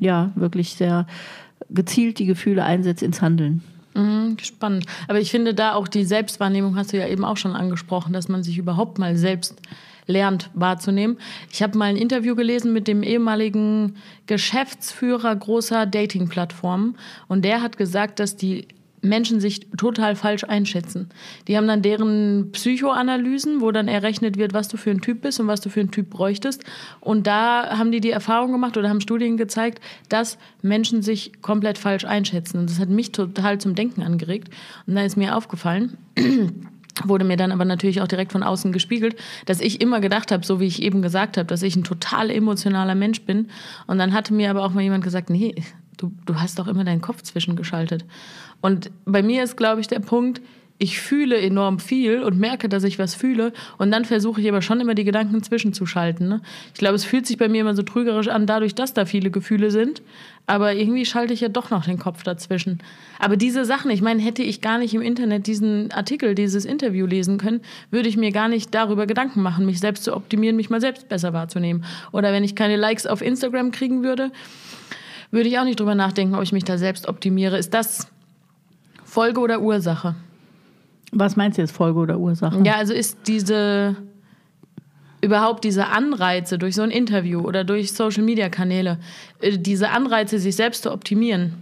äh, 0.00 0.04
ja, 0.04 0.32
wirklich 0.34 0.74
sehr 0.74 1.06
gezielt 1.70 2.18
die 2.18 2.26
Gefühle 2.26 2.64
einsetzt 2.64 3.02
ins 3.02 3.22
Handeln. 3.22 3.62
Mhm, 3.96 4.36
spannend. 4.42 4.86
Aber 5.08 5.20
ich 5.20 5.30
finde 5.30 5.54
da 5.54 5.72
auch 5.74 5.88
die 5.88 6.04
Selbstwahrnehmung 6.04 6.76
hast 6.76 6.92
du 6.92 6.98
ja 6.98 7.08
eben 7.08 7.24
auch 7.24 7.38
schon 7.38 7.52
angesprochen, 7.56 8.12
dass 8.12 8.28
man 8.28 8.42
sich 8.42 8.58
überhaupt 8.58 8.98
mal 8.98 9.16
selbst 9.16 9.56
lernt 10.06 10.50
wahrzunehmen. 10.54 11.18
Ich 11.50 11.62
habe 11.62 11.76
mal 11.76 11.86
ein 11.86 11.96
Interview 11.96 12.36
gelesen 12.36 12.72
mit 12.72 12.86
dem 12.86 13.02
ehemaligen 13.02 13.96
Geschäftsführer 14.26 15.34
großer 15.34 15.86
Dating-Plattformen 15.86 16.96
und 17.26 17.44
der 17.44 17.62
hat 17.62 17.76
gesagt, 17.76 18.20
dass 18.20 18.36
die 18.36 18.68
Menschen 19.08 19.40
sich 19.40 19.70
total 19.76 20.16
falsch 20.16 20.44
einschätzen. 20.44 21.08
Die 21.48 21.56
haben 21.56 21.66
dann 21.66 21.82
deren 21.82 22.50
Psychoanalysen, 22.52 23.60
wo 23.60 23.70
dann 23.70 23.88
errechnet 23.88 24.36
wird, 24.36 24.52
was 24.52 24.68
du 24.68 24.76
für 24.76 24.90
ein 24.90 25.00
Typ 25.00 25.22
bist 25.22 25.40
und 25.40 25.46
was 25.46 25.60
du 25.60 25.68
für 25.68 25.80
ein 25.80 25.90
Typ 25.90 26.10
bräuchtest. 26.10 26.64
Und 27.00 27.26
da 27.26 27.78
haben 27.78 27.92
die 27.92 28.00
die 28.00 28.10
Erfahrung 28.10 28.52
gemacht 28.52 28.76
oder 28.76 28.88
haben 28.88 29.00
Studien 29.00 29.36
gezeigt, 29.36 29.80
dass 30.08 30.38
Menschen 30.62 31.02
sich 31.02 31.42
komplett 31.42 31.78
falsch 31.78 32.04
einschätzen. 32.04 32.58
Und 32.58 32.70
das 32.70 32.78
hat 32.78 32.88
mich 32.88 33.12
total 33.12 33.58
zum 33.58 33.74
Denken 33.74 34.02
angeregt. 34.02 34.48
Und 34.86 34.94
dann 34.94 35.04
ist 35.04 35.16
mir 35.16 35.36
aufgefallen, 35.36 35.96
wurde 37.04 37.24
mir 37.24 37.36
dann 37.36 37.52
aber 37.52 37.64
natürlich 37.64 38.00
auch 38.00 38.08
direkt 38.08 38.32
von 38.32 38.42
außen 38.42 38.72
gespiegelt, 38.72 39.16
dass 39.44 39.60
ich 39.60 39.80
immer 39.80 40.00
gedacht 40.00 40.32
habe, 40.32 40.46
so 40.46 40.60
wie 40.60 40.66
ich 40.66 40.82
eben 40.82 41.02
gesagt 41.02 41.36
habe, 41.36 41.46
dass 41.46 41.62
ich 41.62 41.76
ein 41.76 41.84
total 41.84 42.30
emotionaler 42.30 42.94
Mensch 42.94 43.22
bin. 43.22 43.48
Und 43.86 43.98
dann 43.98 44.14
hatte 44.14 44.32
mir 44.32 44.50
aber 44.50 44.64
auch 44.64 44.72
mal 44.72 44.82
jemand 44.82 45.04
gesagt, 45.04 45.30
nee, 45.30 45.54
du, 45.96 46.12
du 46.24 46.36
hast 46.36 46.58
doch 46.58 46.68
immer 46.68 46.84
deinen 46.84 47.00
Kopf 47.00 47.22
zwischengeschaltet. 47.22 48.04
Und 48.60 48.90
bei 49.04 49.22
mir 49.22 49.42
ist, 49.44 49.56
glaube 49.56 49.80
ich, 49.80 49.88
der 49.88 50.00
Punkt, 50.00 50.40
ich 50.78 51.00
fühle 51.00 51.40
enorm 51.40 51.78
viel 51.78 52.22
und 52.22 52.38
merke, 52.38 52.68
dass 52.68 52.84
ich 52.84 52.98
was 52.98 53.14
fühle. 53.14 53.52
Und 53.78 53.90
dann 53.90 54.04
versuche 54.04 54.40
ich 54.40 54.48
aber 54.48 54.60
schon 54.60 54.80
immer 54.80 54.94
die 54.94 55.04
Gedanken 55.04 55.42
zwischenzuschalten. 55.42 56.28
Ne? 56.28 56.42
Ich 56.74 56.78
glaube, 56.78 56.96
es 56.96 57.04
fühlt 57.04 57.26
sich 57.26 57.38
bei 57.38 57.48
mir 57.48 57.62
immer 57.62 57.74
so 57.74 57.82
trügerisch 57.82 58.28
an, 58.28 58.46
dadurch, 58.46 58.74
dass 58.74 58.92
da 58.92 59.06
viele 59.06 59.30
Gefühle 59.30 59.70
sind. 59.70 60.02
Aber 60.46 60.74
irgendwie 60.74 61.06
schalte 61.06 61.32
ich 61.32 61.40
ja 61.40 61.48
doch 61.48 61.70
noch 61.70 61.86
den 61.86 61.98
Kopf 61.98 62.22
dazwischen. 62.22 62.80
Aber 63.18 63.36
diese 63.36 63.64
Sachen, 63.64 63.90
ich 63.90 64.02
meine, 64.02 64.20
hätte 64.20 64.42
ich 64.42 64.60
gar 64.60 64.78
nicht 64.78 64.94
im 64.94 65.00
Internet 65.00 65.46
diesen 65.46 65.90
Artikel, 65.92 66.34
dieses 66.34 66.64
Interview 66.64 67.06
lesen 67.06 67.38
können, 67.38 67.62
würde 67.90 68.08
ich 68.08 68.16
mir 68.16 68.30
gar 68.30 68.48
nicht 68.48 68.74
darüber 68.74 69.06
Gedanken 69.06 69.42
machen, 69.42 69.66
mich 69.66 69.80
selbst 69.80 70.04
zu 70.04 70.14
optimieren, 70.14 70.56
mich 70.56 70.70
mal 70.70 70.80
selbst 70.80 71.08
besser 71.08 71.32
wahrzunehmen. 71.32 71.84
Oder 72.12 72.32
wenn 72.32 72.44
ich 72.44 72.54
keine 72.54 72.76
Likes 72.76 73.06
auf 73.06 73.22
Instagram 73.22 73.70
kriegen 73.70 74.02
würde, 74.02 74.30
würde 75.30 75.48
ich 75.48 75.58
auch 75.58 75.64
nicht 75.64 75.80
drüber 75.80 75.94
nachdenken, 75.94 76.34
ob 76.34 76.42
ich 76.42 76.52
mich 76.52 76.64
da 76.64 76.78
selbst 76.78 77.08
optimiere. 77.08 77.58
Ist 77.58 77.74
das 77.74 78.08
Folge 79.04 79.40
oder 79.40 79.60
Ursache? 79.60 80.14
Was 81.12 81.36
meinst 81.36 81.58
du 81.58 81.62
jetzt, 81.62 81.72
Folge 81.72 81.98
oder 82.00 82.18
Ursache? 82.18 82.60
Ja, 82.64 82.76
also 82.76 82.92
ist 82.92 83.18
diese 83.26 83.96
überhaupt 85.20 85.64
diese 85.64 85.88
Anreize 85.88 86.58
durch 86.58 86.74
so 86.74 86.82
ein 86.82 86.90
Interview 86.90 87.40
oder 87.40 87.64
durch 87.64 87.92
Social-Media-Kanäle, 87.92 88.98
äh, 89.40 89.58
diese 89.58 89.90
Anreize, 89.90 90.38
sich 90.38 90.56
selbst 90.56 90.82
zu 90.82 90.92
optimieren, 90.92 91.54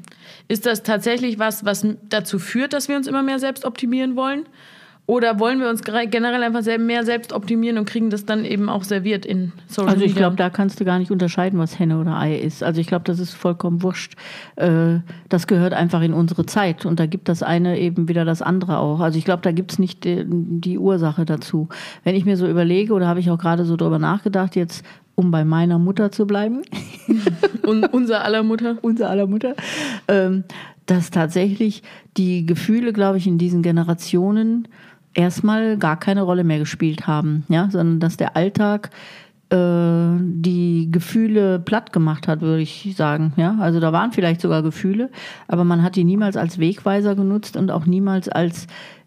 ist 0.49 0.67
das 0.67 0.83
tatsächlich 0.83 1.39
was, 1.39 1.65
was 1.65 1.87
dazu 2.09 2.39
führt, 2.39 2.73
dass 2.73 2.89
wir 2.89 2.97
uns 2.97 3.07
immer 3.07 3.23
mehr 3.23 3.39
selbst 3.39 3.65
optimieren 3.65 4.17
wollen? 4.17 4.45
Oder 5.07 5.39
wollen 5.39 5.61
wir 5.61 5.69
uns 5.69 5.83
generell 5.83 6.43
einfach 6.43 6.65
mehr 6.79 7.05
selbst 7.05 7.35
optimieren 7.35 7.77
und 7.77 7.85
kriegen 7.85 8.09
das 8.09 8.25
dann 8.25 8.47
eben 8.47 8.71
auch 8.71 8.85
serviert 8.85 9.27
in 9.27 9.53
Social 9.67 9.91
Media? 9.91 9.93
Also 9.93 10.05
ich 10.07 10.15
glaube, 10.15 10.37
da 10.37 10.49
kannst 10.49 10.81
du 10.81 10.87
gar 10.87 10.99
nicht 10.99 11.11
unterscheiden, 11.11 11.59
was 11.59 11.79
Henne 11.79 12.01
oder 12.01 12.19
Ei 12.19 12.37
ist. 12.37 12.63
Also 12.63 12.81
ich 12.81 12.87
glaube, 12.87 13.05
das 13.05 13.19
ist 13.19 13.35
vollkommen 13.35 13.83
wurscht. 13.83 14.15
Äh, 14.57 15.01
das 15.29 15.47
gehört 15.47 15.75
einfach 15.75 16.01
in 16.01 16.15
unsere 16.15 16.47
Zeit 16.47 16.87
und 16.87 17.01
da 17.01 17.05
gibt 17.05 17.29
das 17.29 17.43
eine 17.43 17.79
eben 17.79 18.09
wieder 18.09 18.25
das 18.25 18.41
andere 18.41 18.79
auch. 18.79 19.01
Also 19.01 19.19
ich 19.19 19.27
glaube, 19.27 19.43
da 19.43 19.53
gibt 19.53 19.73
es 19.73 19.79
nicht 19.79 20.05
die, 20.05 20.25
die 20.27 20.79
Ursache 20.79 21.27
dazu. 21.27 21.69
Wenn 22.03 22.15
ich 22.15 22.25
mir 22.25 22.39
so 22.39 22.49
überlege, 22.49 22.95
oder 22.95 23.07
habe 23.07 23.21
ich 23.21 23.31
auch 23.31 23.39
gerade 23.39 23.67
so 23.67 23.77
drüber 23.77 23.99
nachgedacht, 23.99 24.57
jetzt 24.57 24.87
um 25.17 25.31
bei 25.31 25.45
meiner 25.45 25.79
Mutter 25.79 26.13
zu 26.13 26.27
bleiben. 26.27 26.63
Und 27.63 27.93
unser 27.93 28.25
aller 28.25 28.43
Mutter. 28.43 28.79
unser 28.81 29.11
aller 29.11 29.27
Mutter. 29.27 29.55
Ähm, 30.09 30.45
dass 30.87 31.11
tatsächlich 31.11 31.83
die 32.17 32.45
Gefühle, 32.47 32.93
glaube 32.93 33.19
ich, 33.19 33.27
in 33.27 33.39
diesen 33.39 33.63
Generationen 33.63 34.69
erstmal 35.15 35.79
gar 35.79 35.99
keine 35.99 36.23
Rolle 36.23 36.45
mehr 36.45 36.59
gespielt 36.59 37.07
haben, 37.07 37.45
ja, 37.49 37.69
sondern 37.71 38.01
dass 38.01 38.17
der 38.17 38.37
Alltag 38.37 38.91
äh, 39.51 39.57
die 40.21 40.89
Gefühle 40.91 41.59
platt 41.59 41.93
gemacht 41.93 42.29
hat, 42.29 42.41
würde 42.41 42.63
ich 42.63 42.95
sagen. 42.97 43.33
Ja, 43.37 43.57
also 43.61 43.81
da 43.81 43.93
waren 43.93 44.13
vielleicht 44.13 44.41
sogar 44.41 44.63
Gefühle, 44.63 45.11
aber 45.49 45.65
man 45.65 45.83
hat 45.83 45.97
die 45.97 46.05
niemals 46.05 46.37
als 46.37 46.59
Wegweiser 46.59 47.15
genutzt 47.15 47.57
und 47.57 47.71
auch 47.71 47.87
niemals 47.87 48.29
als 48.29 48.67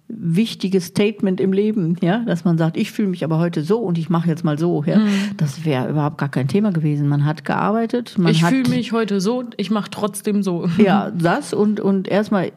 wichtiges 0.10 0.86
Statement 0.86 1.42
im 1.42 1.52
Leben, 1.52 1.98
ja, 2.02 2.20
dass 2.20 2.46
man 2.46 2.58
sagt, 2.58 2.78
ich 2.78 2.92
fühle 2.92 3.10
mich 3.10 3.26
aber 3.26 3.40
heute 3.40 3.62
so 3.64 3.80
und 3.80 3.98
ich 3.98 4.10
mache 4.10 4.30
jetzt 4.30 4.46
mal 4.46 4.58
so, 4.58 4.84
ja, 4.86 5.00
mhm. 5.00 5.10
das 5.36 5.66
wäre 5.66 5.90
überhaupt 5.90 6.18
gar 6.18 6.30
kein 6.30 6.48
Thema 6.48 6.72
gewesen. 6.72 7.10
Man 7.10 7.26
hat 7.26 7.44
gearbeitet, 7.44 8.18
man 8.18 8.32
ich 8.32 8.44
fühle 8.44 8.70
mich 8.70 8.94
heute 8.94 9.20
so, 9.20 9.44
ich 9.58 9.70
mache 9.70 9.90
trotzdem 9.92 10.44
so. 10.44 10.70
Ja, 10.78 11.12
das 11.12 11.54
und 11.54 11.80
und 11.82 12.08
erstmal 12.08 12.52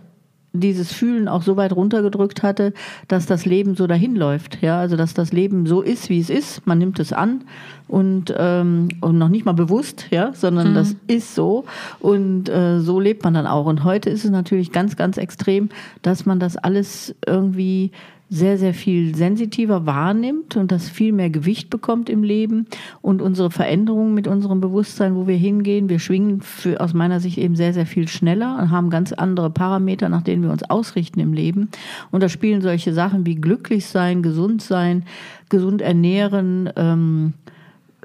dieses 0.52 0.92
Fühlen 0.92 1.28
auch 1.28 1.42
so 1.42 1.57
weit 1.57 1.73
runtergedrückt 1.73 2.42
hatte, 2.42 2.73
dass 3.09 3.26
das 3.26 3.47
Leben 3.47 3.76
so 3.76 3.87
dahin 3.87 4.16
läuft. 4.16 4.62
Ja, 4.62 4.80
also 4.80 4.97
dass 4.97 5.14
das 5.14 5.33
Leben 5.33 5.66
so 5.66 5.80
ist, 5.80 6.09
wie 6.09 6.21
es 6.21 6.30
ist. 6.30 6.66
Man 6.66 6.78
nimmt 6.78 6.99
es 6.99 7.12
an 7.12 7.45
und, 7.88 8.35
ähm, 8.37 8.88
und 9.00 9.19
noch 9.19 9.28
nicht 9.28 9.45
mal 9.45 9.52
bewusst, 9.52 10.07
ja, 10.11 10.33
sondern 10.33 10.71
mhm. 10.71 10.75
das 10.75 10.97
ist 11.07 11.35
so 11.35 11.64
und 12.00 12.49
äh, 12.49 12.80
so 12.80 12.99
lebt 13.00 13.25
man 13.25 13.35
dann 13.35 13.47
auch. 13.47 13.66
Und 13.66 13.85
heute 13.85 14.11
ist 14.11 14.25
es 14.25 14.30
natürlich 14.30 14.73
ganz, 14.73 14.97
ganz 14.97 15.19
extrem, 15.19 15.69
dass 16.02 16.26
man 16.26 16.40
das 16.40 16.57
alles 16.57 17.14
irgendwie 17.26 17.92
sehr, 18.32 18.58
sehr 18.58 18.75
viel 18.75 19.16
sensitiver 19.16 19.87
wahrnimmt 19.87 20.56
und 20.56 20.70
das 20.70 20.88
viel 20.88 21.12
mehr 21.12 21.30
Gewicht 21.30 21.68
bekommt 21.68 22.08
im 22.08 22.22
Leben 22.22 22.66
und 23.02 23.20
unsere 23.20 23.50
Veränderungen 23.50 24.14
mit 24.14 24.28
unserem 24.28 24.60
Bewusstsein, 24.60 25.16
wo 25.16 25.26
wir 25.26 25.37
hingehen, 25.37 25.88
wir 25.88 25.99
schwingen 25.99 26.40
für, 26.40 26.80
aus 26.80 26.94
meiner 26.94 27.18
Sicht 27.18 27.38
eben 27.38 27.56
sehr, 27.56 27.75
sehr 27.75 27.87
viel 27.87 28.06
schneller 28.06 28.56
und 28.60 28.70
haben 28.70 28.88
ganz 28.88 29.12
andere 29.12 29.50
Parameter, 29.50 30.08
nach 30.08 30.22
denen 30.22 30.44
wir 30.44 30.52
uns 30.52 30.62
ausrichten 30.62 31.18
im 31.18 31.32
Leben. 31.32 31.70
Und 32.12 32.22
da 32.22 32.28
spielen 32.28 32.62
solche 32.62 32.94
Sachen 32.94 33.26
wie 33.26 33.34
glücklich 33.34 33.87
sein, 33.87 34.22
gesund 34.22 34.62
sein, 34.62 35.04
gesund 35.49 35.82
ernähren, 35.82 36.70
ähm, 36.76 37.32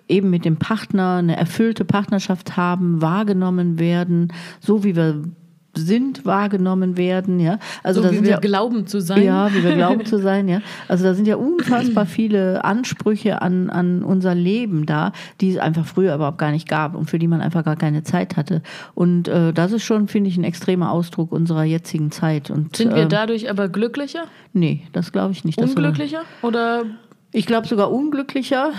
eben 0.07 0.31
mit 0.31 0.43
dem 0.43 0.57
Partner 0.57 1.17
eine 1.17 1.37
erfüllte 1.37 1.85
Partnerschaft 1.85 2.57
haben, 2.57 2.99
wahrgenommen 2.99 3.77
werden, 3.77 4.33
so 4.59 4.83
wie 4.83 4.95
wir 4.95 5.23
sind, 5.77 6.25
wahrgenommen 6.25 6.97
werden. 6.97 7.39
Ja? 7.39 7.59
Also 7.83 8.01
so, 8.01 8.07
da 8.07 8.11
wie 8.11 8.15
sind 8.15 8.25
wir 8.25 8.31
ja, 8.31 8.39
glauben 8.39 8.87
zu 8.87 9.01
sein. 9.01 9.23
Ja, 9.23 9.53
wie 9.53 9.63
wir 9.63 9.75
glauben 9.75 10.05
zu 10.05 10.19
sein. 10.19 10.47
Ja? 10.47 10.61
Also 10.87 11.03
da 11.03 11.13
sind 11.13 11.27
ja 11.27 11.35
unfassbar 11.35 12.05
viele 12.05 12.63
Ansprüche 12.63 13.41
an, 13.41 13.69
an 13.69 14.03
unser 14.03 14.35
Leben 14.35 14.85
da, 14.85 15.11
die 15.41 15.51
es 15.51 15.57
einfach 15.57 15.85
früher 15.85 16.15
überhaupt 16.15 16.37
gar 16.37 16.51
nicht 16.51 16.67
gab 16.67 16.95
und 16.95 17.09
für 17.09 17.19
die 17.19 17.27
man 17.27 17.41
einfach 17.41 17.63
gar 17.63 17.75
keine 17.75 18.03
Zeit 18.03 18.37
hatte. 18.37 18.61
Und 18.93 19.27
äh, 19.27 19.53
das 19.53 19.71
ist 19.71 19.83
schon, 19.83 20.07
finde 20.07 20.29
ich, 20.29 20.37
ein 20.37 20.43
extremer 20.43 20.91
Ausdruck 20.91 21.31
unserer 21.31 21.63
jetzigen 21.63 22.11
Zeit. 22.11 22.49
Und, 22.49 22.75
sind 22.75 22.93
wir 22.93 23.03
äh, 23.03 23.07
dadurch 23.07 23.49
aber 23.49 23.69
glücklicher? 23.69 24.25
Nee, 24.53 24.83
das 24.93 25.11
glaube 25.11 25.31
ich 25.33 25.43
nicht. 25.43 25.59
Unglücklicher? 25.59 26.21
Oder 26.41 26.85
ich 27.35 27.45
glaube 27.45 27.67
sogar 27.67 27.91
unglücklicher. 27.91 28.71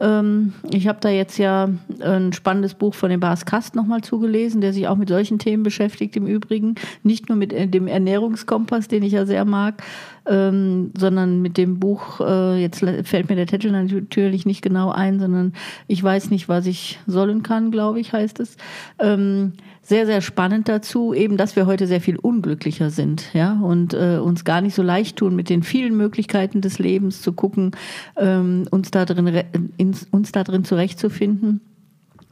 Ähm, 0.00 0.52
ich 0.70 0.86
habe 0.86 1.00
da 1.00 1.08
jetzt 1.08 1.36
ja 1.36 1.68
ein 2.00 2.32
spannendes 2.32 2.74
Buch 2.74 2.94
von 2.94 3.10
dem 3.10 3.18
Bas 3.18 3.44
Kast 3.44 3.74
nochmal 3.74 4.02
zugelesen, 4.02 4.60
der 4.60 4.72
sich 4.72 4.86
auch 4.86 4.94
mit 4.94 5.08
solchen 5.08 5.40
Themen 5.40 5.64
beschäftigt 5.64 6.16
im 6.16 6.28
Übrigen. 6.28 6.76
Nicht 7.02 7.28
nur 7.28 7.36
mit 7.36 7.52
äh, 7.52 7.66
dem 7.66 7.88
Ernährungskompass, 7.88 8.86
den 8.86 9.02
ich 9.02 9.12
ja 9.12 9.26
sehr 9.26 9.44
mag, 9.44 9.82
ähm, 10.26 10.90
sondern 10.96 11.42
mit 11.42 11.56
dem 11.56 11.78
Buch, 11.78 12.20
äh, 12.20 12.60
jetzt 12.60 12.84
fällt 13.04 13.28
mir 13.28 13.36
der 13.36 13.46
Titel 13.46 13.70
natürlich 13.70 14.46
nicht 14.46 14.62
genau 14.62 14.90
ein, 14.90 15.20
sondern 15.20 15.52
ich 15.86 16.02
weiß 16.02 16.30
nicht, 16.30 16.48
was 16.48 16.66
ich 16.66 16.98
sollen 17.06 17.42
kann, 17.42 17.70
glaube 17.70 18.00
ich, 18.00 18.12
heißt 18.12 18.40
es. 18.40 18.56
Ähm, 18.98 19.52
sehr, 19.82 20.06
sehr 20.06 20.22
spannend 20.22 20.68
dazu, 20.68 21.12
eben, 21.12 21.36
dass 21.36 21.56
wir 21.56 21.66
heute 21.66 21.86
sehr 21.86 22.00
viel 22.00 22.16
unglücklicher 22.16 22.88
sind, 22.88 23.34
ja, 23.34 23.60
und 23.60 23.92
äh, 23.92 24.16
uns 24.16 24.44
gar 24.44 24.62
nicht 24.62 24.74
so 24.74 24.82
leicht 24.82 25.16
tun, 25.16 25.36
mit 25.36 25.50
den 25.50 25.62
vielen 25.62 25.94
Möglichkeiten 25.96 26.62
des 26.62 26.78
Lebens 26.78 27.20
zu 27.20 27.32
gucken, 27.32 27.72
ähm, 28.16 28.66
uns 28.70 28.90
da 28.90 29.04
drin, 29.04 29.42
in, 29.76 29.94
uns 30.10 30.32
da 30.32 30.42
drin 30.42 30.64
zurechtzufinden 30.64 31.60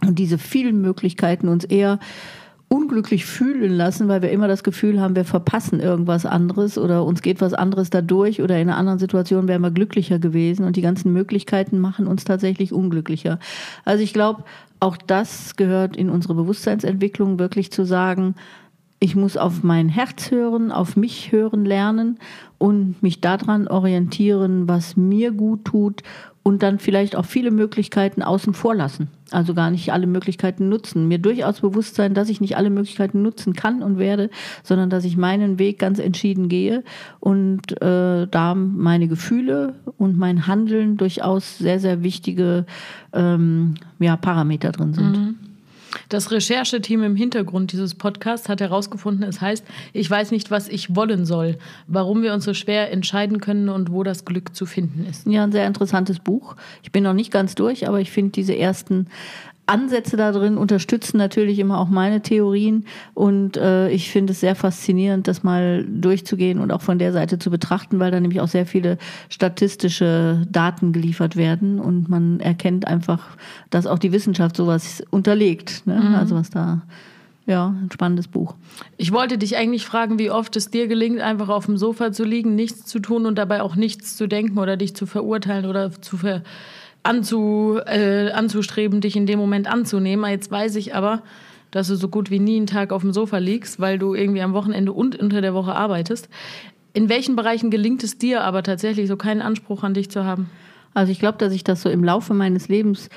und 0.06 0.18
diese 0.18 0.38
vielen 0.38 0.80
Möglichkeiten 0.80 1.48
uns 1.48 1.64
eher 1.64 1.98
unglücklich 2.72 3.26
fühlen 3.26 3.72
lassen, 3.72 4.08
weil 4.08 4.22
wir 4.22 4.30
immer 4.30 4.48
das 4.48 4.64
Gefühl 4.64 4.98
haben, 4.98 5.14
wir 5.14 5.26
verpassen 5.26 5.78
irgendwas 5.78 6.24
anderes 6.24 6.78
oder 6.78 7.04
uns 7.04 7.20
geht 7.20 7.42
was 7.42 7.52
anderes 7.52 7.90
dadurch 7.90 8.40
oder 8.40 8.58
in 8.58 8.70
einer 8.70 8.78
anderen 8.78 8.98
Situation 8.98 9.46
wären 9.46 9.60
wir 9.60 9.70
glücklicher 9.70 10.18
gewesen 10.18 10.64
und 10.64 10.76
die 10.76 10.80
ganzen 10.80 11.12
Möglichkeiten 11.12 11.78
machen 11.78 12.06
uns 12.06 12.24
tatsächlich 12.24 12.72
unglücklicher. 12.72 13.38
Also 13.84 14.02
ich 14.02 14.14
glaube, 14.14 14.44
auch 14.80 14.96
das 14.96 15.56
gehört 15.56 15.96
in 15.96 16.08
unsere 16.08 16.34
Bewusstseinsentwicklung 16.34 17.38
wirklich 17.38 17.70
zu 17.70 17.84
sagen, 17.84 18.36
ich 19.02 19.16
muss 19.16 19.36
auf 19.36 19.64
mein 19.64 19.88
Herz 19.88 20.30
hören, 20.30 20.70
auf 20.70 20.96
mich 20.96 21.32
hören 21.32 21.64
lernen 21.64 22.20
und 22.58 23.02
mich 23.02 23.20
daran 23.20 23.66
orientieren, 23.66 24.68
was 24.68 24.96
mir 24.96 25.32
gut 25.32 25.64
tut 25.64 26.04
und 26.44 26.62
dann 26.62 26.78
vielleicht 26.78 27.16
auch 27.16 27.24
viele 27.24 27.50
Möglichkeiten 27.50 28.22
außen 28.22 28.54
vor 28.54 28.76
lassen. 28.76 29.08
Also 29.32 29.54
gar 29.54 29.72
nicht 29.72 29.92
alle 29.92 30.06
Möglichkeiten 30.06 30.68
nutzen. 30.68 31.08
Mir 31.08 31.18
durchaus 31.18 31.62
bewusst 31.62 31.96
sein, 31.96 32.14
dass 32.14 32.28
ich 32.28 32.40
nicht 32.40 32.56
alle 32.56 32.70
Möglichkeiten 32.70 33.22
nutzen 33.22 33.54
kann 33.54 33.82
und 33.82 33.98
werde, 33.98 34.30
sondern 34.62 34.88
dass 34.88 35.04
ich 35.04 35.16
meinen 35.16 35.58
Weg 35.58 35.80
ganz 35.80 35.98
entschieden 35.98 36.48
gehe 36.48 36.84
und 37.18 37.72
äh, 37.82 38.28
da 38.28 38.54
meine 38.54 39.08
Gefühle 39.08 39.74
und 39.98 40.16
mein 40.16 40.46
Handeln 40.46 40.96
durchaus 40.96 41.58
sehr, 41.58 41.80
sehr 41.80 42.04
wichtige 42.04 42.66
ähm, 43.12 43.74
ja, 43.98 44.16
Parameter 44.16 44.70
drin 44.70 44.94
sind. 44.94 45.16
Mhm. 45.16 45.41
Das 46.08 46.30
Rechercheteam 46.30 47.02
im 47.02 47.16
Hintergrund 47.16 47.72
dieses 47.72 47.94
Podcasts 47.94 48.48
hat 48.48 48.60
herausgefunden, 48.60 49.24
es 49.24 49.40
heißt, 49.40 49.64
ich 49.92 50.10
weiß 50.10 50.30
nicht, 50.30 50.50
was 50.50 50.68
ich 50.68 50.94
wollen 50.94 51.24
soll, 51.26 51.58
warum 51.86 52.22
wir 52.22 52.32
uns 52.32 52.44
so 52.44 52.54
schwer 52.54 52.90
entscheiden 52.90 53.40
können 53.40 53.68
und 53.68 53.92
wo 53.92 54.02
das 54.02 54.24
Glück 54.24 54.54
zu 54.54 54.66
finden 54.66 55.06
ist. 55.08 55.26
Ja, 55.26 55.44
ein 55.44 55.52
sehr 55.52 55.66
interessantes 55.66 56.18
Buch. 56.18 56.56
Ich 56.82 56.92
bin 56.92 57.04
noch 57.04 57.14
nicht 57.14 57.30
ganz 57.30 57.54
durch, 57.54 57.88
aber 57.88 58.00
ich 58.00 58.10
finde 58.10 58.32
diese 58.32 58.56
ersten 58.56 59.06
Ansätze 59.66 60.16
da 60.16 60.32
drin 60.32 60.58
unterstützen 60.58 61.18
natürlich 61.18 61.58
immer 61.58 61.78
auch 61.78 61.88
meine 61.88 62.20
Theorien 62.20 62.84
und 63.14 63.56
äh, 63.56 63.90
ich 63.90 64.10
finde 64.10 64.32
es 64.32 64.40
sehr 64.40 64.56
faszinierend, 64.56 65.28
das 65.28 65.42
mal 65.42 65.84
durchzugehen 65.84 66.58
und 66.58 66.72
auch 66.72 66.82
von 66.82 66.98
der 66.98 67.12
Seite 67.12 67.38
zu 67.38 67.50
betrachten, 67.50 68.00
weil 68.00 68.10
da 68.10 68.18
nämlich 68.18 68.40
auch 68.40 68.48
sehr 68.48 68.66
viele 68.66 68.98
statistische 69.28 70.46
Daten 70.50 70.92
geliefert 70.92 71.36
werden 71.36 71.78
und 71.78 72.08
man 72.08 72.40
erkennt 72.40 72.86
einfach, 72.86 73.36
dass 73.70 73.86
auch 73.86 73.98
die 73.98 74.12
Wissenschaft 74.12 74.56
sowas 74.56 75.02
unterlegt. 75.10 75.86
Ne? 75.86 75.94
Mhm. 75.94 76.14
Also 76.16 76.34
was 76.34 76.50
da 76.50 76.82
ja, 77.46 77.68
ein 77.68 77.90
spannendes 77.92 78.28
Buch. 78.28 78.54
Ich 78.96 79.12
wollte 79.12 79.36
dich 79.36 79.56
eigentlich 79.56 79.84
fragen, 79.84 80.18
wie 80.18 80.30
oft 80.30 80.56
es 80.56 80.70
dir 80.70 80.86
gelingt, 80.86 81.20
einfach 81.20 81.48
auf 81.48 81.66
dem 81.66 81.76
Sofa 81.76 82.12
zu 82.12 82.24
liegen, 82.24 82.54
nichts 82.54 82.86
zu 82.86 83.00
tun 83.00 83.26
und 83.26 83.36
dabei 83.36 83.62
auch 83.62 83.74
nichts 83.74 84.16
zu 84.16 84.28
denken 84.28 84.58
oder 84.58 84.76
dich 84.76 84.94
zu 84.94 85.06
verurteilen 85.06 85.66
oder 85.66 85.90
zu 86.00 86.16
ver 86.16 86.42
anzu, 87.02 87.78
äh, 87.84 88.30
anzustreben, 88.30 89.00
dich 89.00 89.16
in 89.16 89.26
dem 89.26 89.38
Moment 89.38 89.66
anzunehmen. 89.66 90.30
Jetzt 90.30 90.50
weiß 90.50 90.76
ich 90.76 90.94
aber, 90.94 91.22
dass 91.70 91.88
du 91.88 91.96
so 91.96 92.08
gut 92.08 92.30
wie 92.30 92.38
nie 92.38 92.56
einen 92.56 92.66
Tag 92.66 92.92
auf 92.92 93.02
dem 93.02 93.12
Sofa 93.12 93.38
liegst, 93.38 93.80
weil 93.80 93.98
du 93.98 94.14
irgendwie 94.14 94.42
am 94.42 94.52
Wochenende 94.52 94.92
und 94.92 95.18
unter 95.18 95.40
der 95.40 95.54
Woche 95.54 95.74
arbeitest. 95.74 96.28
In 96.92 97.08
welchen 97.08 97.36
Bereichen 97.36 97.70
gelingt 97.70 98.04
es 98.04 98.18
dir 98.18 98.44
aber 98.44 98.62
tatsächlich, 98.62 99.08
so 99.08 99.16
keinen 99.16 99.42
Anspruch 99.42 99.82
an 99.82 99.94
dich 99.94 100.10
zu 100.10 100.24
haben? 100.24 100.50
Also 100.94 101.10
ich 101.10 101.18
glaube, 101.18 101.38
dass 101.38 101.52
ich 101.52 101.64
das 101.64 101.80
so 101.80 101.88
im 101.88 102.04
Laufe 102.04 102.34
meines 102.34 102.68
Lebens 102.68 103.08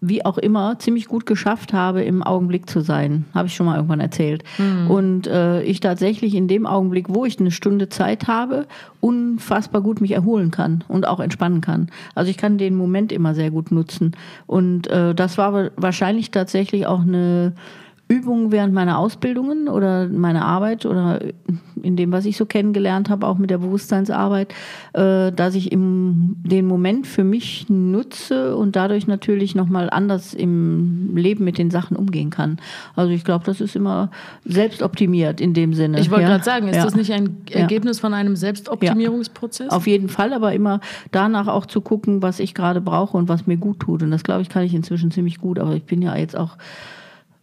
wie 0.00 0.24
auch 0.24 0.38
immer, 0.38 0.78
ziemlich 0.78 1.08
gut 1.08 1.26
geschafft 1.26 1.72
habe, 1.72 2.02
im 2.02 2.22
Augenblick 2.22 2.70
zu 2.70 2.80
sein. 2.80 3.26
Habe 3.34 3.48
ich 3.48 3.54
schon 3.54 3.66
mal 3.66 3.76
irgendwann 3.76 4.00
erzählt. 4.00 4.44
Mhm. 4.56 4.90
Und 4.90 5.26
äh, 5.26 5.62
ich 5.62 5.80
tatsächlich 5.80 6.34
in 6.34 6.48
dem 6.48 6.66
Augenblick, 6.66 7.06
wo 7.10 7.26
ich 7.26 7.38
eine 7.38 7.50
Stunde 7.50 7.90
Zeit 7.90 8.26
habe, 8.26 8.66
unfassbar 9.00 9.82
gut 9.82 10.00
mich 10.00 10.12
erholen 10.12 10.50
kann 10.50 10.84
und 10.88 11.06
auch 11.06 11.20
entspannen 11.20 11.60
kann. 11.60 11.90
Also 12.14 12.30
ich 12.30 12.38
kann 12.38 12.56
den 12.56 12.76
Moment 12.76 13.12
immer 13.12 13.34
sehr 13.34 13.50
gut 13.50 13.70
nutzen. 13.72 14.12
Und 14.46 14.86
äh, 14.86 15.14
das 15.14 15.36
war 15.36 15.70
wahrscheinlich 15.76 16.30
tatsächlich 16.30 16.86
auch 16.86 17.02
eine 17.02 17.52
Übungen 18.10 18.50
während 18.50 18.74
meiner 18.74 18.98
Ausbildungen 18.98 19.68
oder 19.68 20.08
meiner 20.08 20.44
Arbeit 20.44 20.84
oder 20.84 21.20
in 21.80 21.96
dem, 21.96 22.10
was 22.10 22.24
ich 22.24 22.36
so 22.36 22.44
kennengelernt 22.44 23.08
habe, 23.08 23.24
auch 23.24 23.38
mit 23.38 23.50
der 23.50 23.58
Bewusstseinsarbeit, 23.58 24.52
äh, 24.94 25.30
dass 25.30 25.54
ich 25.54 25.70
im, 25.70 26.34
den 26.42 26.66
Moment 26.66 27.06
für 27.06 27.22
mich 27.22 27.66
nutze 27.68 28.56
und 28.56 28.74
dadurch 28.74 29.06
natürlich 29.06 29.54
nochmal 29.54 29.88
anders 29.90 30.34
im 30.34 31.16
Leben 31.16 31.44
mit 31.44 31.56
den 31.56 31.70
Sachen 31.70 31.96
umgehen 31.96 32.30
kann. 32.30 32.58
Also 32.96 33.12
ich 33.12 33.24
glaube, 33.24 33.44
das 33.44 33.60
ist 33.60 33.76
immer 33.76 34.10
selbstoptimiert 34.44 35.40
in 35.40 35.54
dem 35.54 35.72
Sinne. 35.72 36.00
Ich 36.00 36.10
wollte 36.10 36.24
ja? 36.24 36.30
gerade 36.30 36.44
sagen, 36.44 36.66
ist 36.66 36.76
ja. 36.76 36.84
das 36.84 36.96
nicht 36.96 37.12
ein 37.12 37.36
Ergebnis 37.50 37.98
ja. 37.98 38.00
von 38.00 38.14
einem 38.14 38.34
Selbstoptimierungsprozess? 38.34 39.70
Auf 39.70 39.86
jeden 39.86 40.08
Fall, 40.08 40.32
aber 40.32 40.52
immer 40.52 40.80
danach 41.12 41.46
auch 41.46 41.64
zu 41.64 41.80
gucken, 41.80 42.22
was 42.22 42.40
ich 42.40 42.54
gerade 42.54 42.80
brauche 42.80 43.16
und 43.16 43.28
was 43.28 43.46
mir 43.46 43.56
gut 43.56 43.78
tut. 43.78 44.02
Und 44.02 44.10
das, 44.10 44.24
glaube 44.24 44.42
ich, 44.42 44.48
kann 44.48 44.64
ich 44.64 44.74
inzwischen 44.74 45.12
ziemlich 45.12 45.38
gut. 45.38 45.60
Aber 45.60 45.76
ich 45.76 45.84
bin 45.84 46.02
ja 46.02 46.16
jetzt 46.16 46.36
auch 46.36 46.56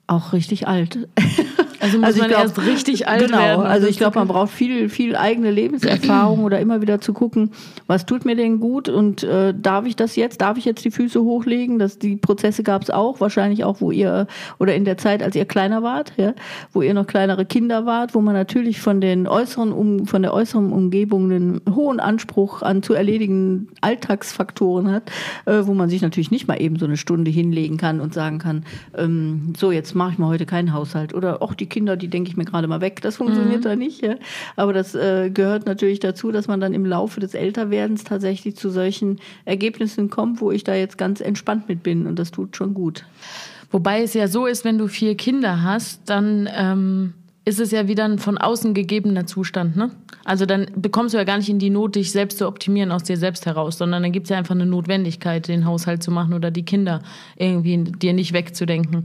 auch 0.07 0.33
richtig 0.33 0.67
alt. 0.67 1.07
Also 1.79 1.97
muss 1.97 2.07
also 2.07 2.19
man 2.19 2.29
glaub, 2.29 2.41
erst 2.41 2.59
richtig 2.65 3.07
alt 3.07 3.25
genau, 3.25 3.37
werden. 3.37 3.65
Also 3.65 3.87
ich 3.87 3.97
glaube, 3.97 4.19
man 4.19 4.27
braucht 4.27 4.51
viel, 4.51 4.89
viel 4.89 5.15
eigene 5.15 5.51
Lebenserfahrung 5.51 6.43
oder 6.43 6.59
immer 6.59 6.81
wieder 6.81 6.99
zu 7.01 7.13
gucken, 7.13 7.51
was 7.85 8.05
tut 8.05 8.25
mir 8.25 8.35
denn 8.35 8.59
gut 8.59 8.89
und 8.89 9.23
äh, 9.23 9.53
darf 9.55 9.85
ich 9.85 9.95
das 9.95 10.15
jetzt? 10.15 10.41
Darf 10.41 10.57
ich 10.57 10.65
jetzt 10.65 10.83
die 10.85 10.91
Füße 10.91 11.21
hochlegen? 11.21 11.79
Das, 11.79 11.99
die 11.99 12.15
Prozesse 12.15 12.63
gab 12.63 12.83
es 12.83 12.89
auch, 12.89 13.19
wahrscheinlich 13.19 13.63
auch, 13.63 13.81
wo 13.81 13.91
ihr 13.91 14.27
oder 14.59 14.75
in 14.75 14.85
der 14.85 14.97
Zeit, 14.97 15.21
als 15.21 15.35
ihr 15.35 15.45
kleiner 15.45 15.83
wart, 15.83 16.13
ja, 16.17 16.33
wo 16.73 16.81
ihr 16.81 16.93
noch 16.93 17.07
kleinere 17.07 17.45
Kinder 17.45 17.85
wart, 17.85 18.15
wo 18.15 18.21
man 18.21 18.33
natürlich 18.33 18.81
von 18.81 19.01
den 19.01 19.27
äußeren, 19.27 19.71
um, 19.71 20.07
von 20.07 20.21
der 20.21 20.33
äußeren 20.33 20.71
Umgebung 20.71 21.31
einen 21.31 21.61
hohen 21.73 21.99
Anspruch 21.99 22.61
an 22.61 22.83
zu 22.83 22.93
erledigen 22.93 23.67
Alltagsfaktoren 23.81 24.91
hat, 24.91 25.11
äh, 25.45 25.61
wo 25.63 25.73
man 25.73 25.89
sich 25.89 26.01
natürlich 26.01 26.31
nicht 26.31 26.47
mal 26.47 26.61
eben 26.61 26.77
so 26.79 26.85
eine 26.85 26.97
Stunde 26.97 27.31
hinlegen 27.31 27.77
kann 27.77 28.01
und 28.01 28.13
sagen 28.13 28.39
kann, 28.39 28.65
ähm, 28.97 29.53
so 29.57 29.71
jetzt 29.71 29.95
mache 29.95 30.13
ich 30.13 30.17
mal 30.17 30.27
heute 30.27 30.45
keinen 30.45 30.73
Haushalt 30.73 31.13
oder 31.13 31.41
auch 31.41 31.53
die 31.53 31.66
Kinder, 31.67 31.95
die 31.95 32.07
denke 32.07 32.29
ich 32.29 32.37
mir 32.37 32.45
gerade 32.45 32.67
mal 32.67 32.81
weg. 32.81 33.01
Das 33.01 33.17
funktioniert 33.17 33.59
mhm. 33.59 33.63
da 33.63 33.75
nicht. 33.75 34.03
Ja. 34.03 34.15
Aber 34.55 34.73
das 34.73 34.95
äh, 34.95 35.29
gehört 35.29 35.65
natürlich 35.65 35.99
dazu, 35.99 36.31
dass 36.31 36.47
man 36.47 36.59
dann 36.59 36.73
im 36.73 36.85
Laufe 36.85 37.19
des 37.19 37.33
Älterwerdens 37.33 38.03
tatsächlich 38.03 38.55
zu 38.55 38.69
solchen 38.69 39.19
Ergebnissen 39.45 40.09
kommt, 40.09 40.41
wo 40.41 40.51
ich 40.51 40.63
da 40.63 40.73
jetzt 40.75 40.97
ganz 40.97 41.21
entspannt 41.21 41.67
mit 41.69 41.83
bin. 41.83 42.07
Und 42.07 42.17
das 42.17 42.31
tut 42.31 42.55
schon 42.55 42.73
gut. 42.73 43.05
Wobei 43.71 44.01
es 44.01 44.13
ja 44.13 44.27
so 44.27 44.45
ist, 44.45 44.65
wenn 44.65 44.77
du 44.77 44.87
vier 44.87 45.15
Kinder 45.15 45.63
hast, 45.63 46.09
dann 46.09 46.49
ähm, 46.55 47.13
ist 47.47 47.61
es 47.61 47.71
ja 47.71 47.87
wieder 47.87 48.03
ein 48.03 48.19
von 48.19 48.37
außen 48.37 48.73
gegebener 48.73 49.25
Zustand. 49.25 49.77
Ne? 49.77 49.91
Also 50.25 50.45
dann 50.45 50.67
bekommst 50.75 51.13
du 51.13 51.17
ja 51.17 51.23
gar 51.23 51.37
nicht 51.37 51.47
in 51.47 51.59
die 51.59 51.69
Not, 51.69 51.95
dich 51.95 52.11
selbst 52.11 52.39
zu 52.39 52.47
optimieren 52.47 52.91
aus 52.91 53.03
dir 53.03 53.15
selbst 53.15 53.45
heraus, 53.45 53.77
sondern 53.77 54.03
dann 54.03 54.11
gibt 54.11 54.25
es 54.25 54.31
ja 54.31 54.37
einfach 54.37 54.55
eine 54.55 54.65
Notwendigkeit, 54.65 55.47
den 55.47 55.65
Haushalt 55.65 56.03
zu 56.03 56.11
machen 56.11 56.33
oder 56.33 56.51
die 56.51 56.65
Kinder 56.65 57.01
irgendwie 57.37 57.77
dir 57.77 58.11
nicht 58.11 58.33
wegzudenken 58.33 59.03